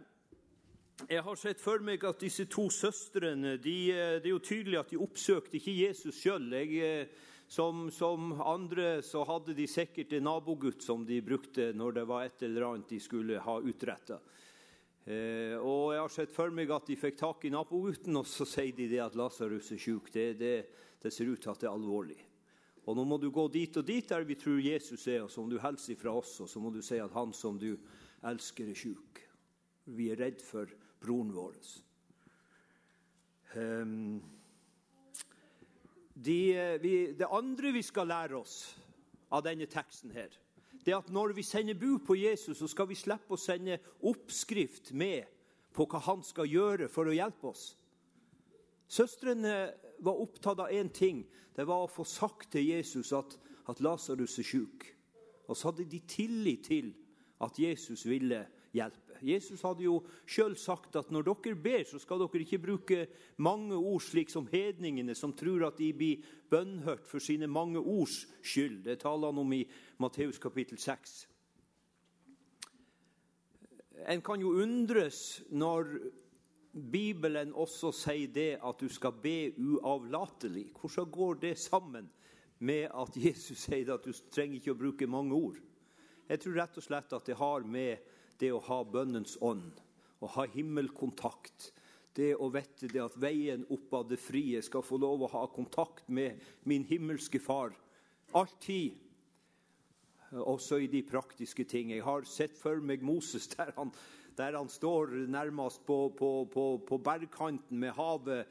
jeg 1.06 1.22
har 1.22 1.38
sett 1.38 1.62
for 1.62 1.82
meg 1.86 2.04
at 2.10 2.22
disse 2.22 2.48
to 2.50 2.68
søstrene 2.74 3.58
de, 3.62 3.78
Det 3.94 4.26
er 4.26 4.34
jo 4.34 4.42
tydelig 4.42 4.80
at 4.80 4.90
de 4.90 4.98
oppsøkte 4.98 5.60
ikke 5.60 5.78
Jesus 5.78 6.22
sjøl. 6.24 6.50
Som, 7.48 7.86
som, 7.92 8.34
andre 8.42 9.02
så 9.02 9.22
hadde 9.24 9.56
de 9.56 9.68
sikkert 9.72 10.12
en 10.18 10.26
nabogutt 10.28 10.84
som 10.84 11.06
de 11.08 11.22
brukte 11.24 11.70
når 11.72 11.96
det 11.96 12.04
var 12.10 12.26
et 12.26 12.44
eller 12.44 12.66
annet 12.68 12.90
de 12.92 13.00
skulle 13.00 13.40
ha 13.40 13.56
utretta. 13.64 14.20
Eh, 15.08 15.56
og 15.56 15.94
jeg 15.96 16.02
har 16.02 16.12
sett 16.12 16.34
for 16.36 16.52
meg 16.52 16.74
at 16.76 16.90
de 16.90 16.98
fikk 17.00 17.16
tak 17.22 17.46
i 17.48 17.54
nabogutten, 17.54 18.20
og 18.20 18.28
så 18.28 18.44
sier 18.44 18.76
de 18.76 18.90
det 18.92 19.00
at 19.00 19.16
Lasarus 19.16 19.72
er 19.72 19.80
syk. 19.80 20.12
Det, 20.12 20.34
det, 20.42 20.56
det, 21.00 21.14
ser 21.16 21.32
ut 21.32 21.40
til 21.40 21.54
at 21.54 21.64
det 21.64 21.70
er 21.70 21.78
alvorlig. 21.78 22.20
Og 22.84 23.00
nå 23.00 23.08
må 23.08 23.16
du 23.20 23.30
gå 23.32 23.48
dit 23.52 23.80
og 23.80 23.88
dit 23.88 24.12
der 24.12 24.28
vi 24.28 24.36
tror 24.40 24.60
Jesus 24.60 25.08
er, 25.08 25.24
og 25.24 25.32
så 25.32 25.44
må 25.44 25.52
du 25.54 25.62
hilse 25.64 25.96
fra 25.96 26.12
oss, 26.20 26.36
og 26.44 26.52
så 26.52 26.60
må 26.60 26.72
du 26.76 26.82
si 26.84 27.00
at 27.00 27.16
han 27.16 27.32
som 27.36 27.56
du 27.60 27.72
elsker, 28.28 28.68
er 28.68 28.80
syk. 28.80 29.24
Vi 29.96 30.12
er 30.12 30.20
redd 30.20 30.44
for 30.44 30.68
broren 31.00 31.32
vår. 31.32 31.56
Um, 33.56 34.20
de, 36.26 36.40
vi, 36.82 36.94
det 37.18 37.30
andre 37.32 37.72
vi 37.76 37.84
skal 37.86 38.10
lære 38.10 38.38
oss 38.40 38.58
av 39.30 39.44
denne 39.46 39.68
teksten, 39.70 40.12
her, 40.16 40.32
det 40.86 40.94
er 40.94 41.02
at 41.02 41.10
når 41.12 41.34
vi 41.36 41.44
sender 41.44 41.76
bud 41.76 42.06
på 42.08 42.16
Jesus, 42.16 42.58
så 42.58 42.68
skal 42.72 42.88
vi 42.88 42.96
slippe 42.96 43.36
å 43.36 43.40
sende 43.40 43.80
oppskrift 44.08 44.94
med 44.96 45.28
på 45.76 45.86
hva 45.90 46.00
han 46.06 46.24
skal 46.24 46.48
gjøre 46.48 46.88
for 46.90 47.10
å 47.10 47.16
hjelpe 47.16 47.52
oss. 47.52 47.74
Søstrene 48.88 49.74
var 50.00 50.22
opptatt 50.22 50.62
av 50.64 50.72
én 50.72 50.90
ting. 50.94 51.26
Det 51.56 51.66
var 51.68 51.84
å 51.84 51.92
få 51.92 52.06
sagt 52.08 52.54
til 52.56 52.70
Jesus 52.70 53.12
at, 53.14 53.36
at 53.68 53.82
Lasarus 53.84 54.38
er 54.40 54.48
syk. 54.48 54.88
Og 55.48 55.58
så 55.58 55.70
hadde 55.70 55.88
de 55.92 56.00
tillit 56.08 56.66
til 56.70 56.94
at 57.44 57.60
Jesus 57.60 58.06
ville 58.08 58.46
hjelpe. 58.76 59.07
Jesus 59.24 59.62
hadde 59.66 59.86
jo 59.86 60.02
sjøl 60.30 60.56
sagt 60.60 60.96
at 61.00 61.12
når 61.12 61.28
dere 61.30 61.56
ber, 61.56 61.84
så 61.88 62.00
skal 62.02 62.22
dere 62.22 62.44
ikke 62.44 62.62
bruke 62.64 63.00
mange 63.38 63.76
ord 63.76 64.02
slik 64.04 64.30
som 64.34 64.48
hedningene, 64.52 65.16
som 65.16 65.34
tror 65.34 65.68
at 65.70 65.80
de 65.80 65.92
blir 65.94 66.28
bønnhørt 66.50 67.08
for 67.08 67.24
sine 67.24 67.48
mange 67.48 67.80
ords 67.80 68.26
skyld. 68.42 68.84
Det 68.86 69.00
taler 69.04 69.32
han 69.32 69.42
om 69.44 69.54
i 69.54 69.64
Matteus 70.00 70.40
kapittel 70.40 70.80
6. 70.80 71.18
En 74.08 74.22
kan 74.22 74.42
jo 74.42 74.54
undres 74.62 75.42
når 75.50 75.98
Bibelen 76.78 77.54
også 77.58 77.90
sier 77.96 78.30
det 78.30 78.52
at 78.62 78.82
du 78.82 78.90
skal 78.92 79.16
be 79.24 79.54
uavlatelig. 79.58 80.68
Hvordan 80.78 81.12
går 81.12 81.40
det 81.42 81.58
sammen 81.58 82.10
med 82.60 82.90
at 82.94 83.18
Jesus 83.18 83.66
sier 83.66 83.94
at 83.96 84.06
du 84.06 84.14
trenger 84.32 84.60
ikke 84.60 84.76
å 84.76 84.80
bruke 84.80 85.10
mange 85.10 85.34
ord? 85.34 85.58
Jeg 86.28 86.44
tror 86.44 86.58
rett 86.60 86.78
og 86.78 86.84
slett 86.86 87.14
at 87.16 87.26
det 87.26 87.38
har 87.40 87.66
med 87.66 88.14
det 88.42 88.52
å 88.54 88.62
ha 88.68 88.82
bønnens 88.86 89.38
ånd, 89.42 89.82
å 90.22 90.30
ha 90.36 90.46
himmelkontakt, 90.54 91.72
det 92.18 92.34
å 92.36 92.50
vite 92.50 92.90
det 92.90 93.04
at 93.04 93.18
veien 93.22 93.66
opp 93.74 93.94
av 93.94 94.08
det 94.10 94.18
frie 94.18 94.62
skal 94.66 94.86
få 94.86 94.98
lov 95.02 95.26
å 95.26 95.34
ha 95.36 95.44
kontakt 95.54 96.08
med 96.10 96.42
min 96.66 96.86
himmelske 96.90 97.40
Far. 97.42 97.76
Alltid. 98.34 98.98
Også 100.32 100.82
i 100.84 100.90
de 100.92 101.04
praktiske 101.08 101.64
ting. 101.64 101.94
Jeg 101.94 102.04
har 102.04 102.26
sett 102.28 102.58
for 102.60 102.82
meg 102.84 103.06
Moses 103.06 103.48
der 103.54 103.72
han, 103.78 103.94
der 104.36 104.58
han 104.58 104.70
står 104.70 105.14
nærmest 105.30 105.86
på, 105.86 106.10
på, 106.18 106.32
på, 106.52 106.66
på 106.84 106.98
bergkanten 106.98 107.80
med 107.80 107.96
havet 107.96 108.50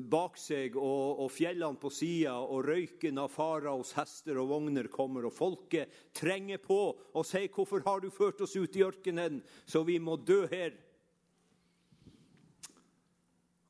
bak 0.00 0.38
seg 0.40 0.76
og, 0.80 1.20
og 1.24 1.28
fjellene 1.32 1.80
på 1.80 1.90
sida, 1.92 2.38
og 2.40 2.64
røyken 2.64 3.20
av 3.20 3.32
faraos 3.32 3.92
hester 3.98 4.40
og 4.40 4.48
vogner 4.52 4.88
kommer, 4.92 5.26
og 5.28 5.34
folket 5.36 5.92
trenger 6.16 6.62
på 6.62 6.80
og 7.12 7.26
sier 7.26 7.48
'Hvorfor 7.48 7.84
har 7.84 8.00
du 8.00 8.10
ført 8.10 8.40
oss 8.40 8.56
ut 8.56 8.76
i 8.76 8.84
ørkenen, 8.84 9.42
så 9.66 9.84
vi 9.84 9.98
må 9.98 10.16
dø 10.16 10.46
her?' 10.46 10.78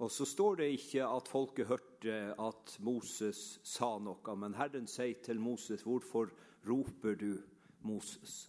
Og 0.02 0.10
så 0.10 0.24
står 0.26 0.56
det 0.56 0.72
ikke 0.72 1.06
at 1.06 1.28
folket 1.28 1.66
hørte 1.66 2.34
at 2.38 2.78
Moses 2.80 3.60
sa 3.62 3.98
noe, 3.98 4.34
men 4.36 4.54
Herren 4.54 4.86
sier 4.86 5.22
til 5.22 5.40
Moses, 5.40 5.82
'Hvorfor 5.82 6.30
roper 6.66 7.14
du, 7.14 7.38
Moses?' 7.82 8.48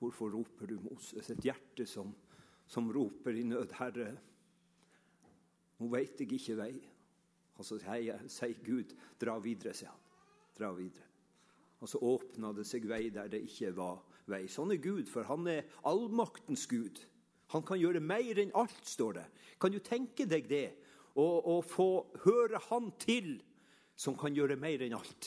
Hvorfor 0.00 0.30
roper 0.32 0.66
du, 0.66 0.78
Moses? 0.80 1.30
Et 1.30 1.44
hjerte 1.44 1.84
som, 1.86 2.14
som 2.66 2.88
roper 2.92 3.36
i 3.36 3.42
nød, 3.44 3.74
Herre. 3.76 4.16
Nå 5.80 5.88
veit 5.92 6.20
jeg 6.20 6.34
ikke 6.36 6.58
vei. 6.60 6.74
Og 7.60 7.66
så 7.66 7.78
sier 7.80 8.60
Gud, 8.64 8.92
dra 9.20 9.36
videre, 9.42 9.74
sier 9.76 9.92
han. 9.92 10.04
Dra 10.56 10.70
videre. 10.76 11.06
Og 11.80 11.88
så 11.88 12.00
åpna 12.04 12.52
det 12.56 12.66
seg 12.68 12.84
vei 12.88 13.06
der 13.12 13.30
det 13.32 13.40
ikke 13.46 13.72
var 13.76 14.00
vei. 14.28 14.44
Sånn 14.48 14.74
er 14.74 14.80
Gud, 14.84 15.08
for 15.08 15.24
han 15.28 15.48
er 15.48 15.68
allmaktens 15.88 16.66
Gud. 16.68 17.00
Han 17.54 17.64
kan 17.66 17.80
gjøre 17.80 18.02
mer 18.04 18.38
enn 18.38 18.52
alt, 18.56 18.82
står 18.86 19.16
det. 19.18 19.26
Kan 19.60 19.72
du 19.74 19.80
tenke 19.84 20.28
deg 20.28 20.48
det? 20.50 20.66
Å 21.18 21.56
få 21.66 21.88
høre 22.22 22.60
Han 22.68 22.92
til, 23.02 23.40
som 23.98 24.14
kan 24.16 24.36
gjøre 24.36 24.56
mer 24.56 24.84
enn 24.86 24.94
alt. 24.96 25.26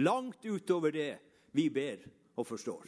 Langt 0.00 0.44
utover 0.46 0.94
det 0.94 1.10
vi 1.52 1.66
ber 1.72 2.04
og 2.38 2.46
forstår. 2.46 2.86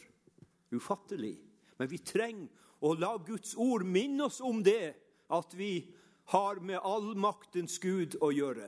Ufattelig. 0.71 1.35
Men 1.77 1.91
vi 1.91 1.99
trenger 1.99 2.47
å 2.87 2.93
la 2.97 3.13
Guds 3.17 3.55
ord 3.59 3.85
minne 3.85 4.29
oss 4.29 4.39
om 4.45 4.63
det, 4.63 4.95
at 5.33 5.53
vi 5.57 5.81
har 6.33 6.59
med 6.59 6.79
allmaktens 6.83 7.77
Gud 7.79 8.17
å 8.21 8.31
gjøre. 8.35 8.67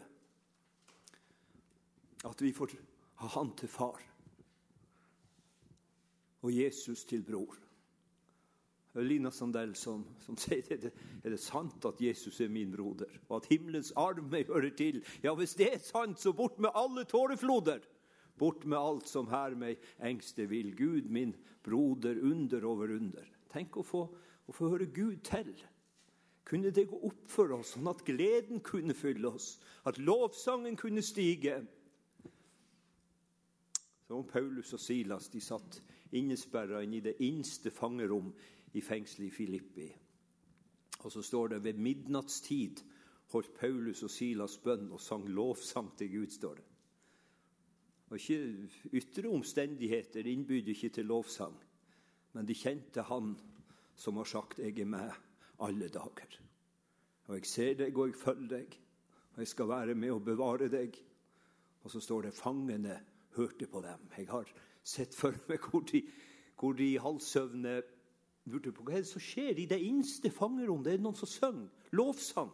At 2.28 2.41
vi 2.43 2.54
får 2.56 2.76
ha 3.19 3.28
Han 3.36 3.52
til 3.60 3.72
far 3.72 4.00
og 6.39 6.52
Jesus 6.56 7.04
til 7.04 7.24
bror. 7.28 7.58
Lina 9.00 9.32
Sandell 9.32 9.76
som, 9.78 10.02
som 10.24 10.38
sier 10.39 10.65
er 10.74 10.80
det, 10.82 10.91
er 11.24 11.34
det 11.36 11.39
sant 11.39 11.86
at 11.88 12.00
Jesus 12.02 12.39
er 12.41 12.50
min 12.52 12.72
broder, 12.74 13.12
og 13.28 13.38
at 13.38 13.50
himmelens 13.52 13.91
arm 14.00 14.32
meg 14.32 14.50
hører 14.50 14.72
til. 14.76 15.00
Ja, 15.24 15.36
hvis 15.38 15.56
det 15.60 15.69
er 15.76 15.84
sant, 15.84 16.19
så 16.19 16.34
bort 16.36 16.60
med 16.60 16.76
alle 16.76 17.06
tårefloder! 17.08 17.84
Bort 18.39 18.63
med 18.63 18.80
alt 18.80 19.08
som 19.12 19.28
her 19.28 19.52
meg 19.60 19.82
engste 20.00 20.45
vil. 20.48 20.72
Gud, 20.76 21.10
min 21.12 21.34
broder, 21.63 22.22
under 22.24 22.63
over 22.65 22.95
under. 22.95 23.28
Tenk 23.52 23.76
å 23.78 23.84
få, 23.84 24.06
å 24.48 24.56
få 24.56 24.72
høre 24.72 24.88
Gud 24.95 25.19
til 25.28 25.52
kunne 26.50 26.72
det 26.74 26.88
gå 26.90 26.98
opp 27.06 27.28
for 27.30 27.52
oss, 27.54 27.76
sånn 27.76 27.90
at 27.92 28.02
gleden 28.08 28.64
kunne 28.66 28.96
fylle 28.98 29.30
oss, 29.30 29.60
at 29.86 30.00
lovsangen 30.02 30.78
kunne 30.80 31.04
stige. 31.06 31.60
Som 34.10 34.26
Paulus 34.26 34.74
og 34.74 34.82
Silas 34.82 35.30
de 35.30 35.42
satt 35.46 35.82
innesperra 36.18 36.82
inne 36.82 36.98
i 36.98 37.06
det 37.06 37.20
innste 37.22 37.70
fangerom 37.70 38.32
i 38.74 38.82
fengselet 38.82 39.30
i 39.30 39.36
Filippi. 39.36 39.90
Og 41.06 41.14
så 41.14 41.22
står 41.24 41.54
det 41.54 41.62
ved 41.68 41.78
midnattstid 41.86 42.82
holdt 43.30 43.54
Paulus 43.60 44.02
og 44.04 44.10
Silas 44.10 44.58
bønn 44.64 44.90
og 44.90 45.02
sang 45.06 45.30
lovsang 45.30 45.94
til 46.02 46.12
Gud. 46.18 46.34
står 46.34 46.56
det. 46.56 46.68
Og 48.10 48.18
ikke 48.18 48.98
Ytre 48.98 49.30
omstendigheter 49.30 50.26
innbydde 50.26 50.74
ikke 50.74 50.90
til 50.90 51.06
lovsang, 51.06 51.54
men 52.34 52.46
de 52.46 52.58
kjente 52.58 53.02
Han 53.02 53.38
som 53.96 54.18
har 54.18 54.24
sagt 54.24 54.60
'Jeg 54.60 54.80
er 54.80 54.86
med' 54.86 55.29
alle 55.65 55.89
dager. 55.93 56.39
Og 57.28 57.36
jeg 57.38 57.45
ser 57.45 57.78
deg, 57.84 57.98
og 57.98 58.10
jeg 58.10 58.17
følger 58.17 58.50
deg, 58.56 58.80
og 59.34 59.43
jeg 59.43 59.52
skal 59.52 59.69
være 59.69 59.95
med 59.95 60.12
og 60.15 60.26
bevare 60.26 60.69
deg. 60.72 60.98
Og 61.84 61.91
så 61.91 62.02
står 62.04 62.28
det 62.28 62.34
fangene 62.34 63.00
hørte 63.38 63.67
på 63.67 63.82
dem. 63.82 64.10
Jeg 64.17 64.28
har 64.30 64.50
sett 64.84 65.15
for 65.15 65.36
meg 65.50 65.63
hvor 65.63 65.86
de, 65.91 66.02
hvor 66.60 66.74
de 66.74 66.89
halvsøvne 67.00 67.82
lurte 68.50 68.74
på 68.74 68.84
hva 68.84 68.98
er 68.98 69.04
det 69.04 69.12
som 69.12 69.24
skjer 69.24 69.62
i 69.62 69.67
det 69.69 69.80
innste 69.86 70.32
fangerom. 70.34 70.84
Det 70.84 70.95
er 70.95 71.04
noen 71.04 71.17
som 71.17 71.30
synger 71.30 71.69
lovsang. 71.95 72.52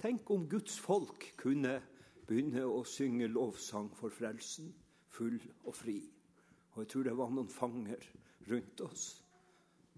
Tenk 0.00 0.30
om 0.32 0.46
Guds 0.48 0.78
folk 0.80 1.32
kunne 1.40 1.80
begynne 2.28 2.62
å 2.64 2.84
synge 2.88 3.28
lovsang 3.28 3.90
for 3.98 4.14
frelsen, 4.14 4.70
full 5.10 5.36
og 5.66 5.74
fri. 5.76 5.98
Og 6.72 6.84
jeg 6.84 6.92
tror 6.92 7.08
det 7.08 7.16
var 7.18 7.34
noen 7.34 7.50
fanger 7.50 8.06
rundt 8.48 8.80
oss 8.86 9.08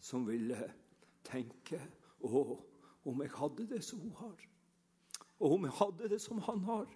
som 0.03 0.25
ville 0.27 0.59
tenke 1.27 1.81
Å, 2.23 2.43
om 3.05 3.23
jeg 3.25 3.33
hadde 3.35 3.67
det 3.67 3.81
som 3.85 3.99
hun 3.99 4.13
har. 4.15 4.43
Og 5.43 5.57
om 5.57 5.65
jeg 5.67 5.75
hadde 5.75 6.11
det 6.13 6.21
som 6.23 6.39
han 6.47 6.61
har. 6.69 6.91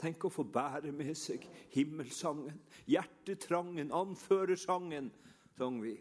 Tenk 0.00 0.24
å 0.24 0.32
få 0.32 0.42
bære 0.48 0.90
med 0.96 1.12
seg 1.18 1.44
himmelsangen, 1.74 2.56
hjertetrangen, 2.90 3.92
anførersangen, 3.94 5.12
sang 5.60 5.78
vi. 5.82 5.94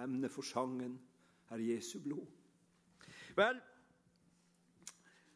Emnet 0.00 0.32
for 0.32 0.42
sangen 0.42 0.96
er 1.52 1.62
Jesu 1.62 1.98
blod. 2.02 2.26
Vel, 3.36 3.60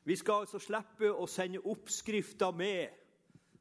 vi 0.08 0.16
skal 0.16 0.46
altså 0.46 0.58
slippe 0.62 1.10
å 1.12 1.26
sende 1.28 1.60
oppskrifta 1.68 2.48
med 2.56 2.88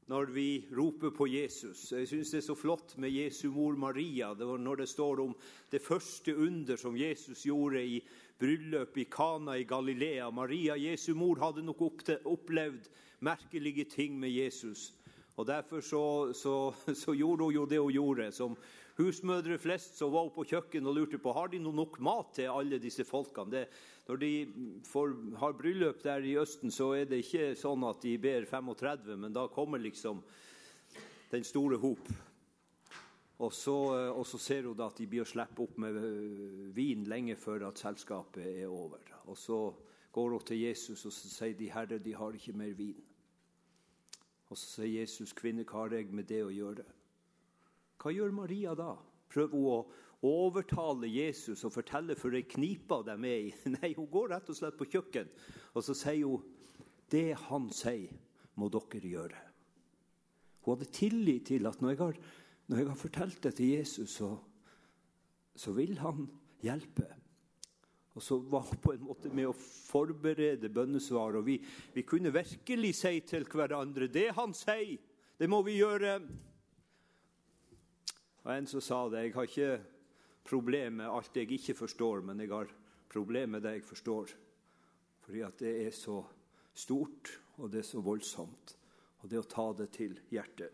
når 0.08 0.30
vi 0.32 0.50
roper 0.72 1.12
på 1.12 1.28
Jesus. 1.28 1.90
Jeg 1.92 2.08
syns 2.08 2.32
det 2.32 2.40
er 2.40 2.46
så 2.46 2.56
flott 2.56 2.94
med 3.02 3.12
Jesu 3.12 3.50
mor 3.52 3.76
Maria. 3.76 4.32
Det 4.34 4.48
var 4.48 4.62
når 4.64 4.84
det 4.84 4.90
står 4.90 5.20
om 5.26 5.34
det 5.72 5.82
første 5.84 6.36
under 6.36 6.80
som 6.80 6.96
Jesus 6.98 7.44
gjorde 7.46 7.84
i 7.84 8.00
bryllupet 8.40 9.02
i 9.04 9.10
Kana 9.12 9.58
i 9.60 9.68
Galilea. 9.68 10.30
Maria, 10.32 10.78
Jesu 10.80 11.12
mor, 11.14 11.40
hadde 11.44 11.66
nok 11.66 11.84
opplevd 12.24 12.88
merkelige 13.20 13.84
ting 13.98 14.16
med 14.20 14.32
Jesus. 14.32 14.94
Og 15.36 15.46
Derfor 15.46 15.82
så, 15.82 16.34
så, 16.34 16.56
så, 16.94 17.14
gjorde 17.14 17.44
hun 17.44 17.54
jo 17.54 17.66
det 17.66 17.80
hun 17.82 17.92
gjorde. 17.94 18.32
Som 18.32 18.56
husmødre 18.98 19.60
flest 19.60 20.00
så 20.00 20.10
var 20.10 20.30
hun 20.30 20.34
på 20.34 20.48
kjøkkenet 20.48 20.88
og 20.88 20.96
lurte 20.96 21.20
på 21.22 21.36
har 21.36 21.52
de 21.52 21.60
nok 21.60 22.00
mat 22.00 22.32
til 22.40 22.50
alle 22.50 22.80
disse 22.80 23.04
folkene. 23.06 23.52
Det, 23.52 23.68
når 24.08 24.20
de 24.22 24.32
får, 24.88 25.16
har 25.40 25.58
bryllup 25.60 26.04
der 26.04 26.24
i 26.24 26.38
Østen, 26.40 26.72
så 26.72 26.94
er 26.96 27.10
det 27.10 27.20
ikke 27.26 27.52
sånn 27.60 27.84
at 27.88 28.00
de 28.04 28.14
ber 28.22 28.46
35, 28.48 29.18
men 29.20 29.36
da 29.36 29.48
kommer 29.52 29.82
liksom 29.84 30.22
den 31.32 31.44
store 31.44 31.80
hop. 31.82 32.08
Og 33.44 33.52
så, 33.54 33.76
og 34.16 34.24
så 34.26 34.40
ser 34.42 34.66
hun 34.66 34.78
da 34.78 34.88
at 34.90 34.98
de 34.98 35.06
blir 35.10 35.26
å 35.26 35.30
slippe 35.30 35.62
opp 35.62 35.76
med 35.84 36.00
øh, 36.00 36.64
vin 36.74 37.04
lenge 37.06 37.36
før 37.38 37.68
at 37.68 37.84
selskapet 37.84 38.48
er 38.48 38.72
over. 38.72 39.04
Og 39.28 39.38
så 39.38 39.60
går 40.16 40.34
hun 40.34 40.48
til 40.48 40.64
Jesus 40.64 41.06
og 41.06 41.14
sier 41.14 41.54
de, 41.54 41.70
'Herre, 41.70 42.00
de 42.00 42.16
har 42.16 42.34
ikke 42.34 42.58
mer 42.58 42.74
vin'. 42.74 43.04
Og 44.50 44.58
så 44.58 44.66
sier 44.66 45.02
Jesus, 45.02 45.34
'Kvinne, 45.34 45.68
hva 45.68 45.84
har 45.84 45.94
jeg 45.94 46.10
med 46.14 46.24
det 46.24 46.42
å 46.46 46.50
gjøre?' 46.50 46.88
Hva 47.98 48.14
gjør 48.14 48.32
Maria 48.32 48.74
da? 48.74 48.96
Prøver 49.30 49.58
hun 49.58 49.70
å 49.74 49.86
overtale 50.26 51.10
Jesus 51.12 51.64
og 51.68 51.76
fortelle 51.76 52.16
for 52.18 52.34
ei 52.36 52.46
knipe 52.50 53.02
de 53.06 53.16
er 53.18 53.50
i? 53.50 53.52
Nei, 53.78 53.94
hun 53.98 54.10
går 54.12 54.32
rett 54.34 54.50
og 54.50 54.58
slett 54.58 54.78
på 54.80 54.90
kjøkken 54.90 55.30
og 55.78 55.86
så 55.86 55.94
sier 55.98 56.26
hun, 56.26 56.46
'Det 57.08 57.38
han 57.48 57.70
sier, 57.72 58.12
må 58.56 58.68
dere 58.68 59.00
gjøre'. 59.00 59.44
Hun 60.66 60.76
hadde 60.76 60.92
tillit 60.92 61.46
til 61.48 61.68
at 61.68 61.82
når 61.82 61.90
jeg 61.90 61.98
har, 61.98 62.18
når 62.68 62.78
jeg 62.78 62.88
har 62.88 62.96
fortalt 63.00 63.44
det 63.44 63.54
til 63.56 63.70
Jesus, 63.78 64.10
så, 64.10 64.38
så 65.56 65.72
vil 65.72 65.98
han 65.98 66.28
hjelpe. 66.60 67.08
Og 68.18 68.22
så 68.22 68.40
var 68.40 68.66
hun 68.68 68.82
på 68.82 68.92
en 68.92 69.06
måte 69.06 69.30
med 69.30 69.48
å 69.48 69.54
forberede 69.54 70.70
bønnesvar. 70.74 71.38
Og 71.38 71.46
vi, 71.46 71.60
vi 71.94 72.02
kunne 72.02 72.34
virkelig 72.34 72.96
si 72.98 73.20
til 73.22 73.46
hverandre 73.46 74.10
det 74.10 74.32
han 74.36 74.56
sier, 74.58 74.98
det 75.38 75.48
må 75.48 75.62
vi 75.62 75.78
gjøre. 75.78 76.18
Og 78.44 78.52
en 78.52 78.68
som 78.68 78.82
sa 78.82 79.04
det, 79.14 79.28
jeg 79.28 79.36
har 79.36 79.48
ikke 79.48 79.97
problem 80.48 81.02
med 81.02 81.12
alt 81.12 81.36
jeg 81.36 81.52
ikke 81.52 81.76
forstår, 81.78 82.22
men 82.26 82.40
jeg 82.42 82.52
har 82.54 82.72
problem 83.12 83.56
med 83.56 83.62
det 83.66 83.78
jeg 83.78 83.84
forstår. 83.84 84.34
Fordi 85.28 85.44
at 85.44 85.60
det 85.60 85.74
er 85.86 85.92
så 85.92 86.22
stort, 86.74 87.32
og 87.58 87.72
det 87.72 87.80
er 87.80 87.88
så 87.88 88.02
voldsomt. 88.02 88.78
Og 89.20 89.30
det 89.32 89.40
å 89.42 89.50
ta 89.50 89.72
det 89.76 89.90
til 89.98 90.20
hjertet. 90.32 90.72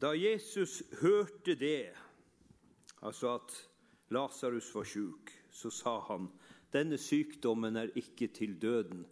Da 0.00 0.14
Jesus 0.16 0.82
hørte 1.02 1.54
det, 1.60 1.90
altså 3.02 3.34
at 3.36 3.56
Lasarus 4.14 4.70
var 4.74 4.86
syk, 4.88 5.32
så 5.50 5.70
sa 5.70 5.98
han 6.08 6.30
denne 6.72 6.96
sykdommen 6.98 7.76
er 7.76 7.90
ikke 7.98 8.30
til 8.32 8.54
døden, 8.62 9.04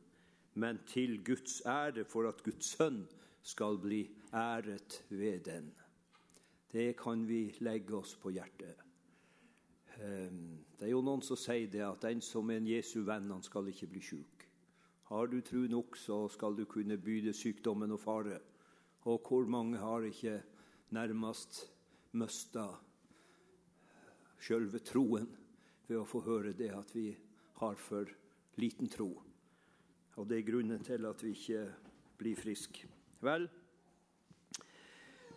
men 0.54 0.78
til 0.86 1.18
Guds 1.26 1.60
ære, 1.66 2.04
for 2.08 2.28
at 2.30 2.40
Guds 2.46 2.72
sønn 2.78 3.02
skal 3.48 3.78
bli 3.80 4.02
æret 4.36 5.04
ved 5.08 5.40
den. 5.46 5.70
Det 6.72 6.96
kan 7.00 7.24
vi 7.28 7.54
legge 7.64 7.96
oss 7.96 8.16
på 8.20 8.30
hjertet. 8.30 8.76
Ehm, 10.04 10.64
det 10.76 10.86
er 10.86 10.92
jo 10.92 11.00
noen 11.02 11.24
som 11.24 11.38
sier 11.40 11.70
det 11.72 11.80
at 11.86 12.04
den 12.04 12.20
som 12.20 12.50
er 12.50 12.60
en 12.60 12.68
Jesu 12.68 13.00
venn, 13.08 13.30
han 13.32 13.42
skal 13.42 13.70
ikke 13.70 13.88
bli 13.94 14.02
syk. 14.04 14.44
Har 15.08 15.30
du 15.32 15.40
tro 15.40 15.64
nok, 15.64 15.96
så 15.96 16.18
skal 16.28 16.58
du 16.58 16.66
kunne 16.68 16.98
byde 17.00 17.32
sykdommen 17.32 17.94
og 17.96 18.00
fare. 18.00 18.36
Og 19.08 19.24
hvor 19.24 19.48
mange 19.48 19.80
har 19.80 20.04
ikke 20.04 20.42
nærmest 20.92 21.62
mista 22.12 22.66
sjølve 24.38 24.82
troen 24.84 25.30
ved 25.88 25.96
å 25.96 26.06
få 26.06 26.20
høre 26.26 26.52
det 26.52 26.68
at 26.76 26.92
vi 26.94 27.08
har 27.62 27.80
for 27.80 28.12
liten 28.60 28.92
tro. 28.92 29.08
Og 30.18 30.28
det 30.28 30.38
er 30.38 30.50
grunnen 30.50 30.84
til 30.84 31.08
at 31.08 31.24
vi 31.24 31.32
ikke 31.32 31.64
blir 32.20 32.36
friske. 32.36 32.97
Vel, 33.24 33.48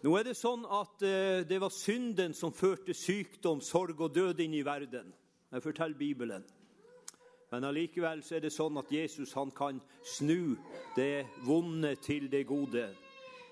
nå 0.02 0.12
er 0.18 0.26
det 0.26 0.36
sånn 0.38 0.64
at 0.70 1.04
eh, 1.06 1.42
det 1.46 1.58
var 1.62 1.74
synden 1.74 2.34
som 2.38 2.54
førte 2.54 2.94
sykdom, 2.98 3.62
sorg 3.62 4.00
og 4.02 4.14
død 4.14 4.40
inn 4.42 4.54
i 4.58 4.64
verden. 4.66 5.12
Jeg 5.52 5.64
forteller 5.66 5.98
Bibelen. 5.98 6.46
Men 7.52 7.66
allikevel 7.68 8.22
er 8.22 8.42
det 8.42 8.54
sånn 8.54 8.78
at 8.80 8.94
Jesus 8.94 9.34
han 9.36 9.52
kan 9.54 9.82
snu 10.08 10.56
det 10.96 11.26
vonde 11.46 11.96
til 12.02 12.30
det 12.32 12.46
gode. 12.50 12.86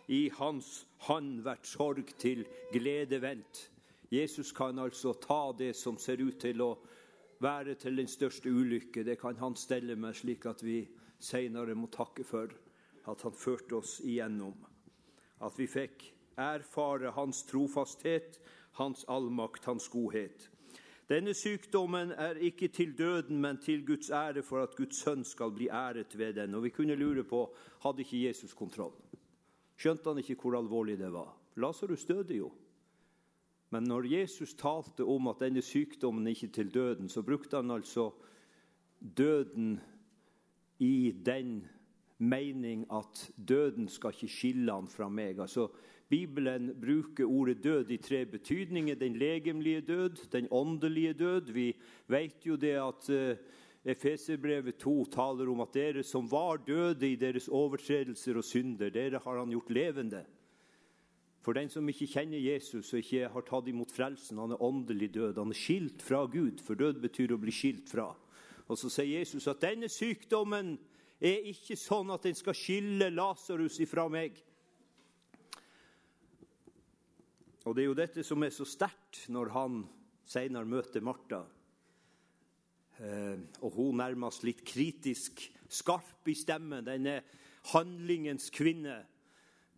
I 0.09 0.29
hans 0.37 0.87
hand 1.09 1.43
vært 1.45 1.67
sorg 1.69 2.13
til 2.21 2.45
glede 2.73 3.19
vendt. 3.21 3.65
Jesus 4.09 4.53
kan 4.55 4.79
altså 4.81 5.13
ta 5.21 5.51
det 5.57 5.75
som 5.77 5.99
ser 6.01 6.21
ut 6.21 6.39
til 6.41 6.63
å 6.65 6.71
være 7.43 7.75
til 7.81 7.99
den 8.01 8.09
største 8.09 8.49
ulykke. 8.49 9.03
Det 9.05 9.19
kan 9.21 9.37
han 9.37 9.57
stelle 9.57 9.97
med, 9.97 10.17
slik 10.17 10.47
at 10.49 10.63
vi 10.65 10.81
seinere 11.19 11.75
må 11.75 11.91
takke 11.93 12.25
for 12.25 12.53
at 13.11 13.25
han 13.25 13.35
førte 13.35 13.79
oss 13.79 13.99
igjennom. 14.05 14.55
At 15.41 15.57
vi 15.59 15.67
fikk 15.67 16.05
erfare 16.39 17.11
hans 17.15 17.43
trofasthet, 17.49 18.39
hans 18.79 19.05
allmakt, 19.07 19.65
hans 19.65 19.89
godhet. 19.91 20.49
Denne 21.09 21.33
sykdommen 21.33 22.11
er 22.11 22.37
ikke 22.37 22.67
til 22.67 22.93
døden, 22.97 23.41
men 23.41 23.57
til 23.57 23.85
Guds 23.85 24.11
ære, 24.13 24.43
for 24.45 24.61
at 24.61 24.75
Guds 24.77 25.01
sønn 25.01 25.25
skal 25.25 25.51
bli 25.51 25.67
æret 25.73 26.17
ved 26.17 26.37
den. 26.37 26.55
Og 26.55 26.63
vi 26.63 26.69
kunne 26.69 26.95
lure 26.95 27.23
på 27.23 27.47
hadde 27.81 28.05
ikke 28.05 28.27
Jesus 28.27 28.53
kontroll 28.53 28.93
skjønte 29.79 30.11
han 30.11 30.19
ikke 30.21 30.37
hvor 30.41 30.57
alvorlig 30.59 30.97
det 30.99 31.11
var. 31.13 31.31
Lasarus 31.59 32.05
døde 32.07 32.35
jo. 32.35 32.51
Men 33.69 33.85
når 33.85 34.09
Jesus 34.09 34.55
talte 34.57 35.05
om 35.05 35.29
at 35.29 35.43
denne 35.43 35.61
sykdommen 35.63 36.27
ikke 36.27 36.49
er 36.49 36.55
til 36.57 36.71
døden, 36.73 37.09
så 37.09 37.21
brukte 37.23 37.59
han 37.59 37.71
altså 37.71 38.09
døden 38.99 39.77
i 40.79 41.11
den 41.25 41.61
mening 42.19 42.85
at 42.91 43.31
døden 43.47 43.87
skal 43.87 44.13
ikke 44.13 44.31
skille 44.31 44.73
han 44.73 44.87
fra 44.87 45.09
meg. 45.09 45.39
Altså, 45.39 45.69
Bibelen 46.09 46.73
bruker 46.81 47.25
ordet 47.25 47.63
død 47.63 47.91
i 47.91 47.97
tre 47.97 48.25
betydninger. 48.25 48.95
Den 48.95 49.15
legemlige 49.15 49.81
død, 49.81 50.29
den 50.31 50.47
åndelige 50.51 51.13
død. 51.13 51.51
Vi 51.53 51.75
vet 52.07 52.45
jo 52.45 52.55
det 52.55 52.75
at 52.75 53.09
uh, 53.09 53.37
Efeserbrevet 53.85 54.75
2 54.75 55.05
taler 55.05 55.49
om 55.49 55.61
at 55.61 55.73
dere 55.73 56.03
som 56.03 56.31
var 56.31 56.57
døde 56.67 57.11
i 57.11 57.15
deres 57.15 57.47
overtredelser 57.47 58.37
og 58.37 58.43
synder, 58.43 58.89
dere 58.89 59.21
har 59.23 59.39
han 59.39 59.49
gjort 59.49 59.69
levende. 59.69 60.25
For 61.41 61.53
den 61.53 61.69
som 61.69 61.87
ikke 61.89 62.07
kjenner 62.07 62.39
Jesus 62.39 62.93
og 62.93 62.99
ikke 62.99 63.29
har 63.31 63.45
tatt 63.47 63.67
imot 63.71 63.93
frelsen, 63.95 64.37
han 64.37 64.51
er 64.51 64.63
åndelig 64.63 65.13
død. 65.13 65.37
Han 65.39 65.53
er 65.53 65.57
skilt 65.57 66.01
fra 66.03 66.25
Gud, 66.25 66.59
for 66.59 66.75
død 66.75 66.99
betyr 67.01 67.31
å 67.33 67.39
bli 67.39 67.53
skilt 67.55 67.87
fra. 67.89 68.11
Og 68.67 68.77
så 68.77 68.91
sier 68.91 69.21
Jesus 69.21 69.47
at 69.47 69.61
denne 69.63 69.87
sykdommen 69.89 70.75
er 71.19 71.47
ikke 71.51 71.75
sånn 71.79 72.11
at 72.13 72.23
den 72.27 72.37
skal 72.37 72.55
skille 72.55 73.09
Lasarus 73.11 73.79
ifra 73.83 74.07
meg. 74.11 74.37
Og 77.67 77.75
det 77.75 77.83
er 77.83 77.89
jo 77.89 77.97
dette 77.97 78.23
som 78.25 78.43
er 78.45 78.53
så 78.55 78.65
sterkt 78.67 79.25
når 79.33 79.51
han 79.53 79.81
senere 80.29 80.69
møter 80.69 81.03
Martha. 81.03 81.43
Eh, 82.99 83.37
og 83.63 83.75
hun 83.75 83.99
nærmest 83.99 84.45
litt 84.47 84.63
kritisk, 84.67 85.43
skarp 85.69 86.27
i 86.27 86.35
stemmen, 86.35 86.87
denne 86.87 87.19
handlingens 87.73 88.49
kvinne. 88.55 89.01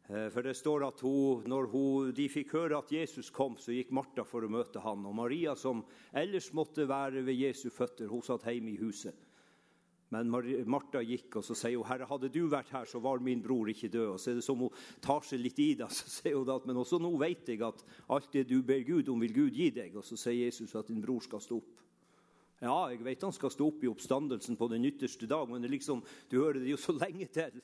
Eh, 0.07 0.29
for 0.33 0.45
det 0.45 0.55
står 0.57 0.85
at 0.87 1.01
hun, 1.05 1.43
når 1.49 1.69
hun, 1.73 2.13
de 2.15 2.29
fikk 2.31 2.53
høre 2.57 2.79
at 2.79 2.93
Jesus 2.93 3.31
kom, 3.33 3.57
så 3.57 3.73
gikk 3.75 3.93
Martha 3.97 4.25
for 4.27 4.45
å 4.45 4.51
møte 4.51 4.81
han. 4.85 5.05
Og 5.09 5.17
Maria, 5.17 5.57
som 5.57 5.83
ellers 6.13 6.51
måtte 6.57 6.87
være 6.89 7.25
ved 7.25 7.39
Jesu 7.39 7.69
føtter, 7.73 8.09
hun 8.11 8.25
satt 8.25 8.47
hjemme 8.49 8.75
i 8.75 8.81
huset. 8.81 9.17
Men 10.11 10.27
Martha 10.67 10.99
gikk, 11.07 11.37
og 11.39 11.43
så 11.47 11.55
sier 11.55 11.77
hun, 11.79 11.87
'Herre, 11.87 12.05
hadde 12.05 12.29
du 12.29 12.41
vært 12.51 12.69
her, 12.75 12.85
så 12.85 12.99
var 12.99 13.21
min 13.23 13.41
bror 13.41 13.69
ikke 13.71 13.87
død.' 13.87 14.13
Og 14.13 14.19
så 14.19 14.31
er 14.31 14.35
det 14.35 14.43
som 14.43 14.57
hun 14.59 14.73
tar 15.01 15.23
seg 15.23 15.39
litt 15.39 15.59
i 15.59 15.73
det. 15.79 15.87
Så 15.95 16.09
sier 16.09 16.35
hun 16.35 16.49
at, 16.49 16.65
'Men 16.65 16.77
også 16.77 16.99
nå 16.99 17.15
vet 17.17 17.47
jeg 17.47 17.61
at 17.63 17.85
alt 18.09 18.33
det 18.33 18.49
du 18.49 18.61
ber 18.61 18.83
Gud 18.83 19.07
om, 19.07 19.21
vil 19.21 19.33
Gud 19.33 19.55
gi 19.55 19.69
deg.' 19.69 19.95
Og 19.95 20.03
så 20.03 20.17
sier 20.17 20.45
Jesus 20.45 20.75
at 20.75 20.87
din 20.87 21.01
bror 21.01 21.23
skal 21.23 21.39
stå 21.39 21.57
opp. 21.57 21.79
Ja, 22.61 22.87
jeg 22.91 23.05
vet 23.05 23.23
han 23.23 23.33
skal 23.33 23.49
stå 23.49 23.67
opp 23.67 23.83
i 23.83 23.89
oppstandelsen 23.89 24.57
på 24.57 24.67
den 24.67 24.85
ytterste 24.85 25.25
dag, 25.25 25.49
men 25.49 25.61
liksom, 25.61 26.03
du 26.29 26.43
hører 26.43 26.59
det 26.59 26.69
jo 26.69 26.77
så 26.77 26.93
lenge 26.93 27.25
til. 27.25 27.61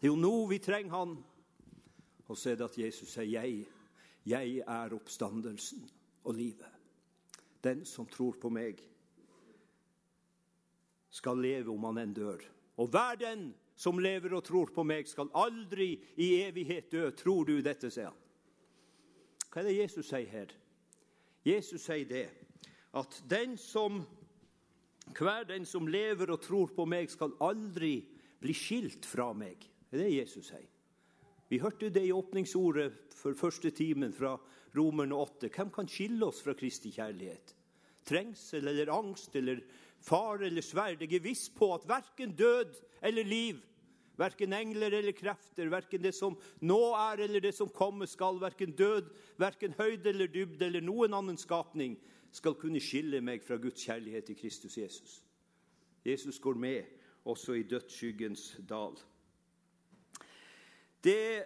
Det 0.00 0.08
er 0.08 0.10
jo 0.10 0.16
nå 0.16 0.46
vi 0.50 0.58
trenger 0.58 0.96
han. 0.96 1.16
Og 2.26 2.36
så 2.36 2.50
er 2.50 2.56
det 2.56 2.64
at 2.64 2.78
Jesus 2.78 3.12
sier, 3.12 3.28
'Jeg, 3.28 3.66
jeg 4.26 4.64
er 4.66 4.94
oppstandelsen 4.94 5.84
og 6.24 6.34
livet'. 6.34 6.72
Den 7.62 7.84
som 7.84 8.06
tror 8.06 8.34
på 8.40 8.48
meg, 8.48 8.80
skal 11.10 11.40
leve 11.40 11.72
om 11.72 11.86
han 11.88 12.02
enn 12.02 12.14
dør. 12.16 12.42
Og 12.80 12.90
hver 12.92 13.18
den 13.20 13.48
som 13.76 14.00
lever 14.00 14.32
og 14.36 14.44
tror 14.44 14.72
på 14.72 14.84
meg, 14.88 15.08
skal 15.08 15.30
aldri 15.36 15.94
i 16.16 16.30
evighet 16.46 16.90
dø. 16.92 17.08
Tror 17.16 17.44
du 17.48 17.58
dette, 17.64 17.90
sier 17.92 18.08
han. 18.08 18.22
Hva 19.52 19.62
er 19.62 19.68
det 19.68 19.78
Jesus 19.78 20.08
sier 20.10 20.28
her? 20.28 20.52
Jesus 21.46 21.84
sier 21.86 22.08
det 22.08 22.26
at 22.96 23.18
den 23.28 23.54
som, 23.60 24.00
hver 25.16 25.44
den 25.48 25.66
som 25.68 25.88
lever 25.88 26.32
og 26.32 26.42
tror 26.44 26.72
på 26.76 26.86
meg, 26.88 27.12
skal 27.12 27.36
aldri 27.44 28.00
bli 28.40 28.56
skilt 28.56 29.06
fra 29.08 29.30
meg. 29.36 29.60
Det 29.90 30.00
er 30.00 30.04
det 30.06 30.16
Jesus 30.16 30.50
sier. 30.50 30.68
Vi 31.46 31.60
hørte 31.62 31.92
det 31.94 32.02
i 32.08 32.14
åpningsordet 32.14 33.14
for 33.14 33.36
første 33.38 33.70
timen 33.70 34.12
fra 34.16 34.34
Romerne 34.76 35.14
8. 35.14 35.50
Hvem 35.52 35.70
kan 35.72 35.88
skille 35.88 36.26
oss 36.26 36.40
fra 36.42 36.56
Kristi 36.58 36.90
kjærlighet? 36.96 37.52
Trengsel 38.06 38.66
eller 38.66 38.90
angst 38.92 39.36
eller 39.38 39.62
fare 40.04 40.46
eller 40.48 40.64
sverd? 40.64 41.02
Jeg 41.02 41.18
er 41.18 41.24
viss 41.24 41.48
på 41.52 41.72
at 41.74 41.86
verken 41.88 42.34
død 42.36 42.76
eller 43.02 43.24
liv, 43.24 43.62
verken 44.16 44.52
engler 44.56 44.94
eller 44.98 45.16
krefter, 45.16 45.70
verken 45.72 46.02
det 46.02 46.14
som 46.16 46.36
nå 46.64 46.80
er 46.96 47.24
eller 47.26 47.44
det 47.44 47.54
som 47.56 47.68
kommer 47.72 48.08
skal, 48.10 48.40
verken 48.40 48.72
død, 48.76 49.10
verken 49.40 49.76
høyde 49.78 50.12
eller 50.12 50.32
dybde 50.32 50.68
eller 50.68 50.84
noen 50.84 51.16
annen 51.16 51.40
skapning, 51.40 51.98
skal 52.32 52.56
kunne 52.60 52.82
skille 52.82 53.20
meg 53.24 53.44
fra 53.44 53.56
Guds 53.60 53.84
kjærlighet 53.86 54.32
i 54.32 54.38
Kristus 54.38 54.76
Jesus. 54.78 55.20
Jesus 56.06 56.38
går 56.38 56.54
med 56.54 56.84
også 57.26 57.56
i 57.58 57.62
dødsskyggens 57.62 58.56
dal. 58.68 58.98
Det, 61.04 61.44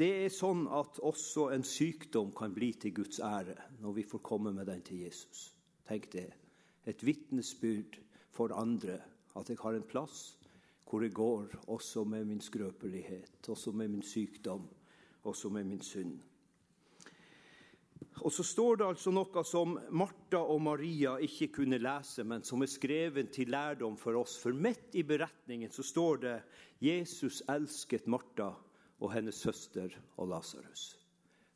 det, 0.00 0.10
er 0.24 0.32
sånn 0.32 0.66
at 0.72 1.00
også 1.04 1.50
en 1.54 1.64
sykdom 1.66 2.32
kan 2.36 2.54
bli 2.56 2.72
til 2.80 2.94
Guds 3.00 3.20
ære 3.24 3.56
når 3.80 3.96
vi 3.98 4.06
får 4.08 4.24
komme 4.24 4.52
med 4.56 4.68
den 4.70 4.82
til 4.84 5.04
Jesus. 5.04 5.50
Tenk 5.88 6.10
det. 6.12 6.28
Et 6.88 7.04
vitnesbyrd 7.04 7.98
for 8.32 8.54
andre 8.56 9.00
at 9.36 9.50
jeg 9.50 9.60
har 9.60 9.76
en 9.76 9.86
plass 9.86 10.36
hvor 10.90 11.04
jeg 11.04 11.14
går 11.14 11.52
også 11.70 12.02
med 12.04 12.24
min 12.26 12.40
skrøpelighet, 12.42 13.48
også 13.48 13.70
med 13.72 13.92
min 13.92 14.02
sykdom, 14.02 14.64
også 15.22 15.48
med 15.48 15.64
min 15.64 15.82
synd. 15.86 16.16
Og 18.20 18.32
så 18.32 18.42
står 18.44 18.80
det 18.80 18.88
altså 18.88 19.12
noe 19.14 19.44
som 19.46 19.76
Martha 19.94 20.40
og 20.40 20.58
Maria 20.64 21.14
ikke 21.22 21.50
kunne 21.60 21.78
lese, 21.78 22.24
men 22.26 22.42
som 22.44 22.62
er 22.64 22.72
skrevet 22.72 23.30
til 23.32 23.52
lærdom 23.52 23.96
for 24.00 24.18
oss. 24.18 24.34
For 24.42 24.52
midt 24.52 24.98
i 24.98 25.04
beretningen 25.06 25.70
så 25.72 25.84
står 25.86 26.20
det 26.24 26.36
Jesus 26.82 27.40
elsket 27.48 28.08
Martha 28.10 28.50
og 29.00 29.12
hennes 29.14 29.38
søster 29.40 29.94
og 30.18 30.32
Lasarus. 30.34 30.96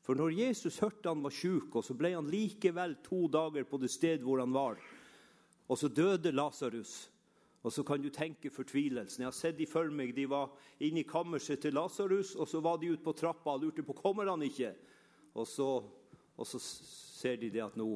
For 0.05 0.17
når 0.17 0.37
Jesus 0.37 0.79
hørte 0.85 1.09
han 1.09 1.25
var 1.25 1.33
sjuk, 1.33 1.75
og 1.75 1.85
så 1.85 1.97
ble 1.97 2.13
han 2.15 2.29
likevel 2.31 2.99
to 3.05 3.25
dager 3.33 3.65
på 3.69 3.81
det 3.81 3.91
sted 3.93 4.25
hvor 4.25 4.43
han 4.43 4.53
var, 4.55 4.79
og 5.69 5.79
så 5.79 5.89
døde 5.89 6.33
Lasarus. 6.33 7.11
Og 7.65 7.73
så 7.73 7.83
kan 7.83 8.03
du 8.03 8.11
tenke 8.13 8.51
fortvilelsen. 8.53 9.23
Jeg 9.23 9.27
har 9.27 9.37
sett 9.37 9.57
de 9.59 9.67
for 9.67 9.89
meg. 9.89 10.13
De 10.17 10.27
var 10.29 10.51
inne 10.85 11.01
i 11.01 11.09
kammerset 11.09 11.63
til 11.65 11.73
Lasarus, 11.73 12.35
og 12.37 12.49
så 12.49 12.61
var 12.61 12.77
de 12.77 12.91
ute 12.93 13.03
på 13.03 13.15
trappa 13.17 13.55
og 13.55 13.63
lurte 13.63 13.83
på 13.83 13.97
kommer 13.97 14.29
han 14.29 14.45
ikke. 14.45 14.75
Og 15.35 15.47
så, 15.49 15.69
og 16.37 16.47
så 16.47 16.61
ser 16.61 17.41
de 17.41 17.49
det 17.51 17.63
at 17.65 17.79
nå, 17.81 17.89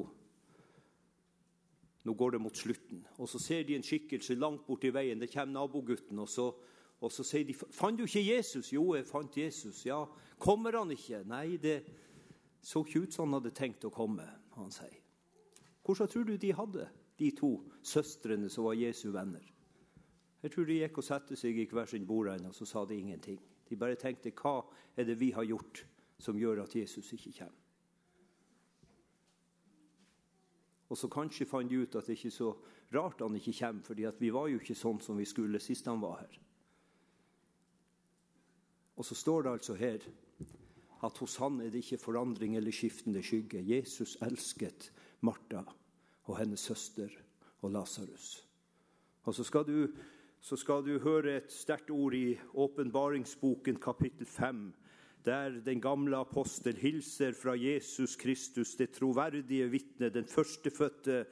nå 2.03 2.15
går 2.17 2.33
det 2.33 2.41
mot 2.41 2.57
slutten. 2.57 3.05
Og 3.17 3.29
så 3.29 3.39
ser 3.39 3.63
de 3.63 3.77
en 3.77 3.85
skikkelse 3.85 4.39
langt 4.41 4.65
borti 4.65 4.89
veien. 4.89 5.21
Det 5.21 5.29
kommer 5.29 5.59
nabogutten. 5.59 6.17
Og 6.19 6.29
så, 6.29 6.49
og 6.99 7.13
så 7.13 7.23
sier 7.23 7.45
de 7.45 7.53
fant 7.53 7.99
du 7.99 8.07
ikke 8.07 8.25
Jesus? 8.25 8.73
Jo, 8.73 8.95
jeg 8.97 9.05
fant 9.05 9.37
Jesus. 9.37 9.85
Ja, 9.85 10.01
kommer 10.41 10.81
han 10.81 10.97
ikke? 10.97 11.21
Nei, 11.29 11.59
det 11.61 11.83
så 12.65 12.81
ikke 12.81 13.05
ut 13.05 13.13
som 13.13 13.29
han 13.29 13.37
hadde 13.37 13.53
tenkt 13.55 13.85
å 13.87 13.93
komme, 13.93 14.25
han 14.57 14.73
sier. 14.73 14.97
Hvordan 15.85 16.09
tror 16.11 16.25
du 16.27 16.35
de 16.37 16.51
hadde, 16.53 16.89
de 17.19 17.31
to 17.35 17.51
søstrene 17.83 18.49
som 18.49 18.65
var 18.67 18.79
Jesu 18.79 19.09
venner? 19.11 19.45
Jeg 20.39 20.51
tror 20.53 20.67
de 20.67 20.79
gikk 20.79 20.99
og 21.01 21.03
satte 21.03 21.35
seg 21.35 21.57
i 21.59 21.67
hver 21.67 21.89
sin 21.89 22.07
bordende, 22.07 22.49
og 22.49 22.55
så 22.55 22.65
sa 22.65 22.85
de 22.87 22.95
ingenting. 22.95 23.39
De 23.69 23.77
bare 23.77 23.99
tenkte 23.99 24.31
hva 24.39 24.61
er 24.95 25.07
det 25.07 25.19
vi 25.19 25.33
har 25.35 25.47
gjort 25.47 25.83
som 26.19 26.39
gjør 26.39 26.63
at 26.63 26.75
Jesus 26.75 27.11
ikke 27.13 27.33
kommer? 27.41 27.65
Og 30.89 30.97
så 30.97 31.09
kanskje 31.11 31.45
fant 31.45 31.69
de 31.69 31.83
ut 31.83 31.95
at 31.99 32.07
det 32.07 32.15
ikke 32.17 32.31
er 32.31 32.33
så 32.39 32.53
rart 32.95 33.19
han 33.21 33.35
ikke 33.37 33.53
kommer, 33.59 33.83
fordi 33.85 34.07
vi 34.17 34.31
var 34.33 34.47
jo 34.49 34.57
ikke 34.57 34.77
sånn 34.77 35.01
som 35.03 35.19
vi 35.19 35.27
skulle 35.29 35.61
sist 35.61 35.85
han 35.85 36.01
var 36.01 36.23
her. 36.23 36.39
Og 38.97 39.05
så 39.05 39.15
står 39.15 39.45
det 39.45 39.51
altså 39.51 39.75
her 39.79 40.07
at 41.05 41.19
hos 41.21 41.37
han 41.39 41.61
er 41.61 41.69
det 41.71 41.83
ikke 41.83 42.01
forandring 42.01 42.57
eller 42.57 42.73
skiftende 42.75 43.21
skygge. 43.23 43.61
Jesus 43.63 44.17
elsket 44.25 44.89
Martha 45.21 45.61
og 46.29 46.37
hennes 46.37 46.61
søster 46.61 47.09
og 47.61 47.73
Lasarus. 47.73 48.45
Og 49.25 49.35
så 49.35 49.43
skal 49.43 49.65
du 49.67 49.89
så 50.39 50.55
skal 50.55 50.85
du 50.85 51.01
høre 51.03 51.33
et 51.35 51.51
sterkt 51.51 51.89
ord 51.91 52.13
i 52.15 52.37
åpenbaringsboken 52.55 53.75
kapittel 53.83 54.25
5, 54.25 54.61
der 55.25 55.57
den 55.65 55.81
gamle 55.83 56.15
apostel 56.15 56.77
hilser 56.79 57.35
fra 57.35 57.57
Jesus 57.59 58.15
Kristus, 58.15 58.75
det 58.79 58.93
troverdige 58.95 59.67
vitne, 59.67 60.07
den 60.09 60.23
førstefødte 60.23 61.25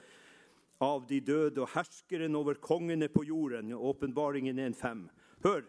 av 0.84 1.08
de 1.08 1.22
døde 1.24 1.64
og 1.64 1.72
herskeren 1.72 2.36
over 2.36 2.60
kongene 2.60 3.08
på 3.08 3.24
jorden. 3.24 3.72
Åpenbaringen 3.74 4.60
1.5. 4.60 5.08
Hør! 5.48 5.64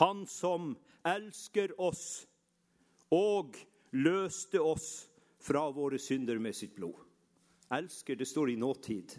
Han 0.00 0.24
som 0.26 0.72
elsker 1.04 1.76
oss 1.76 2.24
og 3.12 3.52
løste 3.92 4.64
oss 4.64 5.10
fra 5.44 5.68
våre 5.76 6.00
synder 6.00 6.40
med 6.40 6.56
sitt 6.56 6.72
blod. 6.74 7.03
Elsker, 7.74 8.16
det 8.16 8.28
står 8.28 8.50
i 8.50 8.56
nåtid. 8.56 9.16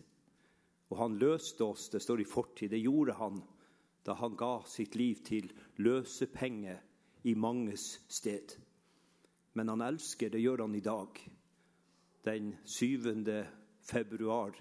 Og 0.90 0.98
han 0.98 1.18
løste 1.20 1.66
oss, 1.66 1.90
det 1.90 2.02
står 2.04 2.22
i 2.22 2.30
fortid. 2.30 2.72
Det 2.72 2.80
gjorde 2.80 3.18
han 3.20 3.42
da 4.06 4.14
han 4.14 4.36
ga 4.38 4.60
sitt 4.70 4.96
liv 4.96 5.24
til 5.26 5.50
løsepenge 5.82 6.78
i 7.26 7.34
manges 7.36 7.88
sted. 8.08 8.54
Men 9.54 9.72
han 9.74 9.82
elsker, 9.82 10.30
det 10.30 10.44
gjør 10.44 10.62
han 10.68 10.76
i 10.76 10.84
dag. 10.86 11.22
Den 12.26 12.56
7. 12.66 13.00
februar 13.82 14.54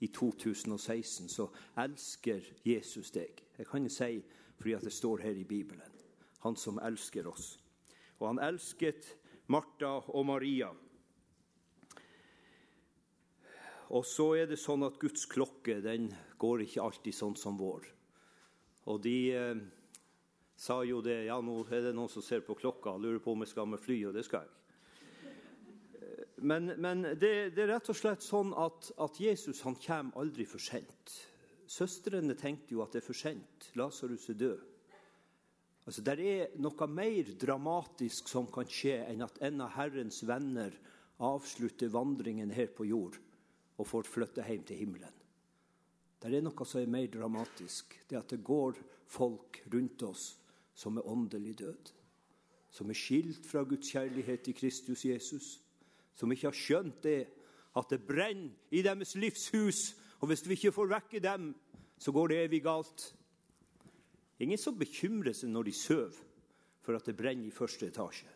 i 0.00 0.06
2016 0.06 1.28
så 1.28 1.48
elsker 1.76 2.40
Jesus 2.64 3.10
deg. 3.12 3.42
Jeg 3.58 3.66
kan 3.66 3.88
si 3.90 4.22
fordi 4.56 4.78
det 4.80 4.92
står 4.92 5.22
her 5.26 5.36
i 5.36 5.44
Bibelen. 5.44 5.92
Han 6.40 6.56
som 6.56 6.78
elsker 6.78 7.28
oss. 7.28 7.58
Og 8.18 8.28
han 8.28 8.40
elsket 8.40 9.16
Martha 9.52 9.98
og 10.08 10.26
Maria. 10.26 10.70
Og 13.94 14.02
så 14.06 14.32
er 14.40 14.48
det 14.50 14.58
sånn 14.58 14.82
at 14.86 14.98
Guds 14.98 15.28
klokke 15.30 15.78
den 15.84 16.08
går 16.42 16.64
ikke 16.64 16.82
alltid 16.82 17.14
sånn 17.14 17.36
som 17.38 17.58
vår. 17.58 17.86
Og 18.90 18.98
de 19.02 19.16
eh, 19.34 19.60
sa 20.58 20.80
jo 20.86 21.02
det 21.04 21.24
Ja, 21.28 21.38
nå 21.42 21.60
er 21.70 21.88
det 21.88 21.94
noen 21.94 22.10
som 22.10 22.24
ser 22.24 22.42
på 22.46 22.56
klokka 22.58 22.96
og 22.96 23.04
lurer 23.04 23.22
på 23.22 23.34
om 23.34 23.44
jeg 23.44 23.52
skal 23.52 23.68
med 23.70 23.82
fly, 23.82 24.00
og 24.08 24.16
det 24.16 24.24
skal 24.26 24.46
jeg. 24.46 24.54
Eh, 26.00 26.24
men, 26.42 26.72
men 26.82 27.04
det, 27.14 27.54
det, 27.54 27.62
er 27.62 27.76
rett 27.76 27.90
og 27.92 27.98
slett 27.98 28.26
sånn 28.26 28.54
at, 28.58 28.90
at 29.02 29.20
Jesus 29.22 29.62
han 29.66 29.78
kommer 29.78 30.18
aldri 30.22 30.48
for 30.50 30.62
sent. 30.62 31.18
Søstrene 31.70 32.34
tenkte 32.38 32.74
jo 32.74 32.82
at 32.82 32.94
det 32.94 33.02
er 33.02 33.06
for 33.06 33.18
sent. 33.18 33.70
Lasarus 33.78 34.26
er 34.34 34.40
død. 34.40 34.72
Altså, 35.86 36.02
Det 36.02 36.18
er 36.18 36.58
noe 36.58 36.88
mer 36.90 37.30
dramatisk 37.38 38.26
som 38.30 38.50
kan 38.50 38.66
skje 38.66 38.98
enn 39.06 39.22
at 39.22 39.38
en 39.46 39.62
av 39.62 39.76
Herrens 39.78 40.24
venner 40.26 40.74
avslutter 41.22 41.90
vandringen 41.94 42.50
her 42.50 42.66
på 42.74 42.88
jord 42.90 43.20
og 43.76 43.88
får 43.88 44.08
flytte 44.08 44.44
hjem 44.44 44.64
til 44.66 44.80
himmelen. 44.80 45.22
Det 46.16 46.32
er 46.32 46.44
noe 46.44 46.66
som 46.66 46.80
er 46.80 46.90
mer 46.90 47.08
dramatisk. 47.12 47.98
Det 48.08 48.18
at 48.18 48.32
det 48.32 48.44
går 48.44 48.78
folk 49.12 49.60
rundt 49.72 50.02
oss 50.08 50.24
som 50.76 50.96
er 50.96 51.08
åndelig 51.08 51.58
død. 51.60 51.92
Som 52.72 52.90
er 52.90 52.98
skilt 52.98 53.46
fra 53.48 53.64
Guds 53.64 53.92
kjærlighet 53.92 54.48
i 54.48 54.56
Kristus 54.56 55.04
Jesus. 55.04 55.60
Som 56.16 56.32
ikke 56.32 56.48
har 56.48 56.56
skjønt 56.56 57.02
det 57.04 57.20
at 57.76 57.92
det 57.92 58.06
brenner 58.08 58.54
i 58.72 58.82
deres 58.82 59.14
livshus. 59.14 59.94
Og 60.20 60.32
hvis 60.32 60.46
vi 60.48 60.56
ikke 60.56 60.72
får 60.72 60.92
vekke 60.94 61.20
dem, 61.20 61.52
så 61.98 62.12
går 62.12 62.32
det 62.32 62.40
evig 62.46 62.62
galt. 62.64 63.10
Ingen 64.40 64.60
som 64.60 64.76
bekymrer 64.78 65.36
seg 65.36 65.52
når 65.52 65.68
de 65.68 65.76
sover 65.76 66.24
for 66.84 66.96
at 66.96 67.06
det 67.08 67.16
brenner 67.18 67.48
i 67.48 67.54
første 67.54 67.88
etasje. 67.88 68.28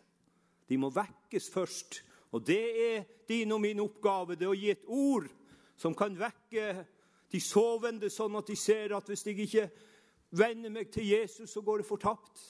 De 0.69 0.77
må 0.77 0.89
vekkes 0.93 1.49
først 1.53 2.01
og 2.31 2.47
det 2.47 2.63
er 2.95 3.03
din 3.27 3.51
og 3.51 3.61
min 3.61 3.79
oppgave, 3.83 4.35
det 4.39 4.47
å 4.47 4.55
gi 4.55 4.71
et 4.71 4.87
ord 4.87 5.27
som 5.79 5.95
kan 5.97 6.15
vekke 6.15 6.85
de 7.31 7.39
sovende, 7.43 8.09
sånn 8.11 8.35
at 8.39 8.47
de 8.47 8.55
ser 8.59 8.95
at 8.95 9.07
hvis 9.07 9.25
jeg 9.27 9.39
ikke 9.45 9.67
vender 10.35 10.71
meg 10.71 10.91
til 10.91 11.07
Jesus, 11.11 11.51
så 11.51 11.63
går 11.63 11.81
det 11.81 11.87
fortapt. 11.87 12.43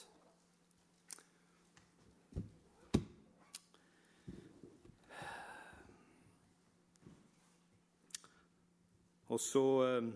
Og 9.32 9.40
så, 9.40 9.64
eh, 9.86 10.12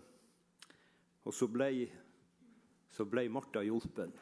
og 1.25 1.35
så 1.35 1.49
ble, 1.49 1.71
så 2.93 3.07
ble 3.09 3.31
Martha 3.33 3.63
hjulpen 3.65 4.13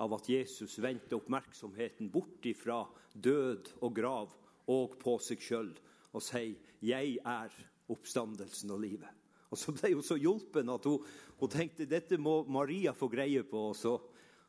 av 0.00 0.14
at 0.16 0.28
Jesus 0.32 0.78
vendte 0.80 1.18
oppmerksomheten 1.18 2.08
bort 2.12 2.46
ifra 2.48 2.82
død 3.12 3.74
og 3.84 3.94
grav 3.96 4.34
og 4.70 4.96
på 5.00 5.16
seg 5.20 5.42
sjøl 5.44 5.72
og 6.12 6.22
sier 6.24 6.56
'Jeg 6.80 7.18
er 7.24 7.50
oppstandelsen 7.88 8.70
og 8.70 8.80
livet'. 8.80 9.16
Og 9.50 9.58
Så 9.58 9.72
ble 9.72 9.94
hun 9.94 10.02
så 10.02 10.16
hjulpen 10.16 10.70
at 10.70 10.84
hun, 10.86 11.04
hun 11.40 11.50
tenkte 11.50 11.88
dette 11.88 12.18
må 12.18 12.44
Maria 12.46 12.92
få 12.92 13.08
greie 13.10 13.42
på. 13.42 13.58
Og 13.70 13.76
så, 13.76 13.96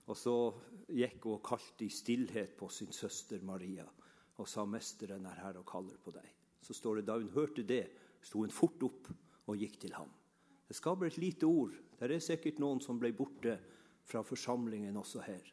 og 0.08 0.18
så 0.18 0.54
gikk 0.88 1.24
hun 1.26 1.34
og 1.34 1.44
kalte 1.44 1.86
i 1.86 1.90
stillhet 1.90 2.56
på 2.58 2.70
sin 2.70 2.92
søster 2.92 3.42
Maria 3.42 3.88
og 4.38 4.48
sa 4.48 4.66
'Mesteren 4.66 5.26
er 5.26 5.42
her 5.44 5.58
og 5.58 5.66
kaller 5.66 5.98
på 5.98 6.12
deg'. 6.12 6.32
Så 6.62 6.74
står 6.74 6.96
det 6.96 7.06
da 7.06 7.18
hun 7.18 7.30
hørte 7.30 7.64
det, 7.64 7.90
sto 8.22 8.40
hun 8.40 8.50
fort 8.50 8.84
opp 8.84 9.10
og 9.48 9.58
gikk 9.58 9.80
til 9.80 9.94
ham. 9.94 10.10
Det 10.68 10.76
skaper 10.76 11.06
et 11.06 11.18
lite 11.18 11.44
ord. 11.44 11.74
Det 12.00 12.12
er 12.12 12.20
sikkert 12.20 12.60
noen 12.60 12.80
som 12.82 13.00
ble 13.00 13.12
borte 13.14 13.60
fra 14.06 14.22
forsamlingen 14.26 14.98
også 14.98 15.24
her. 15.26 15.44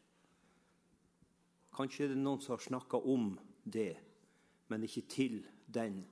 Kanskje 1.76 2.08
er 2.08 2.14
det 2.14 2.20
noen 2.22 2.42
som 2.42 2.56
har 2.56 2.64
snakka 2.64 3.00
om 3.06 3.32
det 3.64 3.92
men 4.68 4.84
ikke 4.84 5.04
til 5.08 5.40
den 5.66 6.02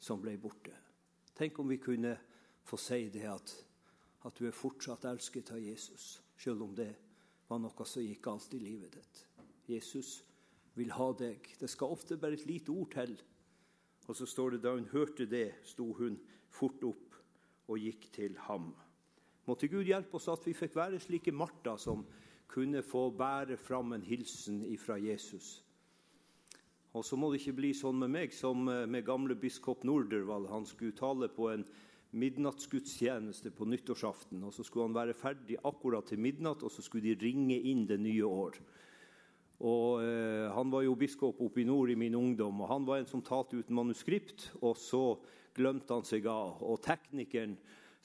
som 0.00 0.20
ble 0.22 0.36
borte. 0.40 0.74
Tenk 1.36 1.58
om 1.58 1.68
vi 1.70 1.80
kunne 1.80 2.14
få 2.68 2.78
si 2.80 3.08
det 3.12 3.24
at, 3.30 3.52
at 4.26 4.38
du 4.38 4.46
er 4.48 4.56
fortsatt 4.56 5.06
elsket 5.08 5.52
av 5.54 5.62
Jesus, 5.62 6.18
selv 6.38 6.66
om 6.66 6.74
det 6.76 6.90
var 7.48 7.60
noe 7.62 7.86
som 7.88 8.04
gikk 8.04 8.22
galt 8.28 8.54
i 8.54 8.62
livet 8.62 8.98
ditt. 8.98 9.22
Jesus 9.68 10.18
vil 10.76 10.92
ha 10.94 11.10
deg. 11.16 11.44
Det 11.58 11.68
skal 11.70 11.94
ofte 11.94 12.18
bare 12.20 12.36
et 12.36 12.46
lite 12.48 12.72
ord 12.72 12.92
til. 12.92 13.16
Og 14.08 14.16
så 14.16 14.28
står 14.28 14.56
det 14.56 14.62
da 14.64 14.74
hun 14.76 14.88
hørte 14.92 15.26
det, 15.28 15.60
sto 15.64 15.90
hun 15.96 16.16
fort 16.52 16.84
opp 16.86 17.16
og 17.68 17.80
gikk 17.80 18.08
til 18.14 18.36
ham. 18.46 18.70
Måtte 19.48 19.70
Gud 19.72 19.88
hjelpe 19.88 20.20
oss 20.20 20.28
at 20.28 20.44
vi 20.44 20.56
fikk 20.56 20.76
være 20.76 21.00
slike 21.00 21.32
Martha 21.32 21.78
som 21.80 22.04
kunne 22.48 22.84
få 22.84 23.08
bære 23.16 23.56
fram 23.60 23.96
en 23.96 24.04
hilsen 24.04 24.60
fra 24.80 24.98
Jesus 25.00 25.58
og 26.96 27.04
så 27.04 27.18
må 27.18 27.30
det 27.30 27.42
ikke 27.42 27.58
bli 27.60 27.74
sånn 27.76 28.00
med 28.00 28.12
meg 28.14 28.34
som 28.34 28.68
eh, 28.70 28.86
med 28.88 29.06
gamle 29.06 29.36
biskop 29.38 29.84
Nordervall. 29.86 30.48
Han 30.50 30.66
skulle 30.66 30.96
tale 30.96 31.28
på 31.30 31.50
en 31.52 31.64
midnattsgudstjeneste 32.18 33.52
på 33.52 33.68
nyttårsaften. 33.68 34.40
og 34.46 34.54
Så 34.56 34.64
skulle 34.64 34.88
han 34.88 34.96
være 34.96 35.16
ferdig 35.16 35.58
akkurat 35.68 36.08
til 36.08 36.22
midnatt, 36.24 36.64
og 36.64 36.72
så 36.72 36.82
skulle 36.82 37.10
de 37.10 37.18
ringe 37.20 37.58
inn 37.70 37.84
det 37.86 38.00
nye 38.00 38.24
år. 38.24 38.56
Og 39.68 40.02
eh, 40.02 40.48
Han 40.54 40.72
var 40.72 40.86
jo 40.86 40.96
biskop 40.98 41.42
oppe 41.44 41.62
i 41.62 41.68
nord 41.68 41.92
i 41.92 41.98
min 41.98 42.16
ungdom, 42.16 42.62
og 42.62 42.72
han 42.72 42.86
var 42.86 43.02
en 43.02 43.10
som 43.10 43.22
talte 43.22 43.60
uten 43.60 43.76
manuskript. 43.76 44.50
Og 44.62 44.78
så 44.80 45.18
glemte 45.54 45.92
han 45.92 46.06
seg 46.08 46.26
av. 46.30 46.62
Og 46.64 46.80
teknikeren 46.82 47.58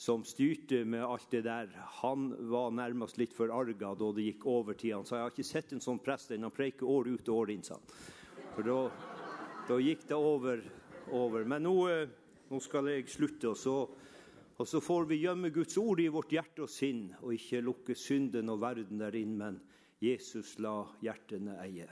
som 0.04 0.24
styrte 0.28 0.82
med 0.86 1.06
alt 1.06 1.30
det 1.32 1.45
der, 1.45 1.70
han 2.01 2.26
var 2.51 2.74
nærmest 2.76 3.16
litt 3.22 3.32
forarga 3.32 3.93
da 3.95 4.10
det 4.12 4.26
gikk 4.26 4.45
over 4.51 4.76
tid. 4.76 4.97
Han 4.97 5.06
sa 5.08 5.16
jeg 5.16 5.24
har 5.24 5.32
ikke 5.32 5.47
sett 5.47 5.72
en 5.72 5.84
sånn 5.84 6.01
prest 6.04 6.34
enn 6.36 6.43
han 6.43 6.51
preiker 6.51 6.89
år 6.91 7.08
ut 7.14 7.30
og 7.32 7.38
år 7.38 7.54
inn. 7.54 7.64
sa 7.64 7.78
han. 7.78 7.86
For 8.56 8.68
da, 8.68 8.80
da 9.70 9.78
gikk 9.80 10.04
det 10.10 10.18
over. 10.18 10.64
over. 11.08 11.47
Men 11.47 11.64
nå, 11.64 11.76
eh, 11.88 12.12
nå, 12.49 12.60
skal 12.60 12.89
jeg 12.91 13.08
slutte, 13.12 13.54
og 13.54 13.58
så, 13.58 13.78
og 14.58 14.68
så 14.68 14.84
får 14.84 15.08
vi 15.08 15.22
gjemme 15.22 15.54
Guds 15.56 15.78
ord 15.80 16.04
i 16.04 16.10
vårt 16.12 16.36
hjerte 16.36 16.66
og 16.66 16.72
sinn, 16.72 17.06
og 17.22 17.32
ikke 17.38 17.64
lukke 17.64 17.95
synden 17.95 18.51
og 18.51 18.60
verden 18.60 18.99
der 18.99 19.16
inn, 19.16 19.38
men 19.39 19.62
Jesus 20.04 20.58
la 20.60 20.82
hjertene 20.99 21.56
eie. 21.64 21.88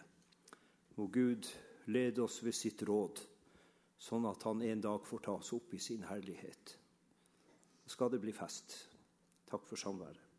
Må 1.00 1.08
Gud 1.08 1.48
lede 1.88 2.28
oss 2.28 2.42
ved 2.44 2.60
sitt 2.60 2.84
råd, 2.84 3.24
sånn 3.96 4.28
at 4.28 4.44
han 4.44 4.68
en 4.68 4.84
dag 4.84 5.08
får 5.08 5.28
ta 5.30 5.40
oss 5.40 5.56
opp 5.56 5.74
i 5.76 5.80
sin 5.80 6.04
herlighet. 6.12 6.81
Skal 7.92 8.12
det 8.12 8.22
bli 8.24 8.32
fest. 8.32 8.76
Takk 9.52 9.68
for 9.68 9.76
samværet. 9.76 10.31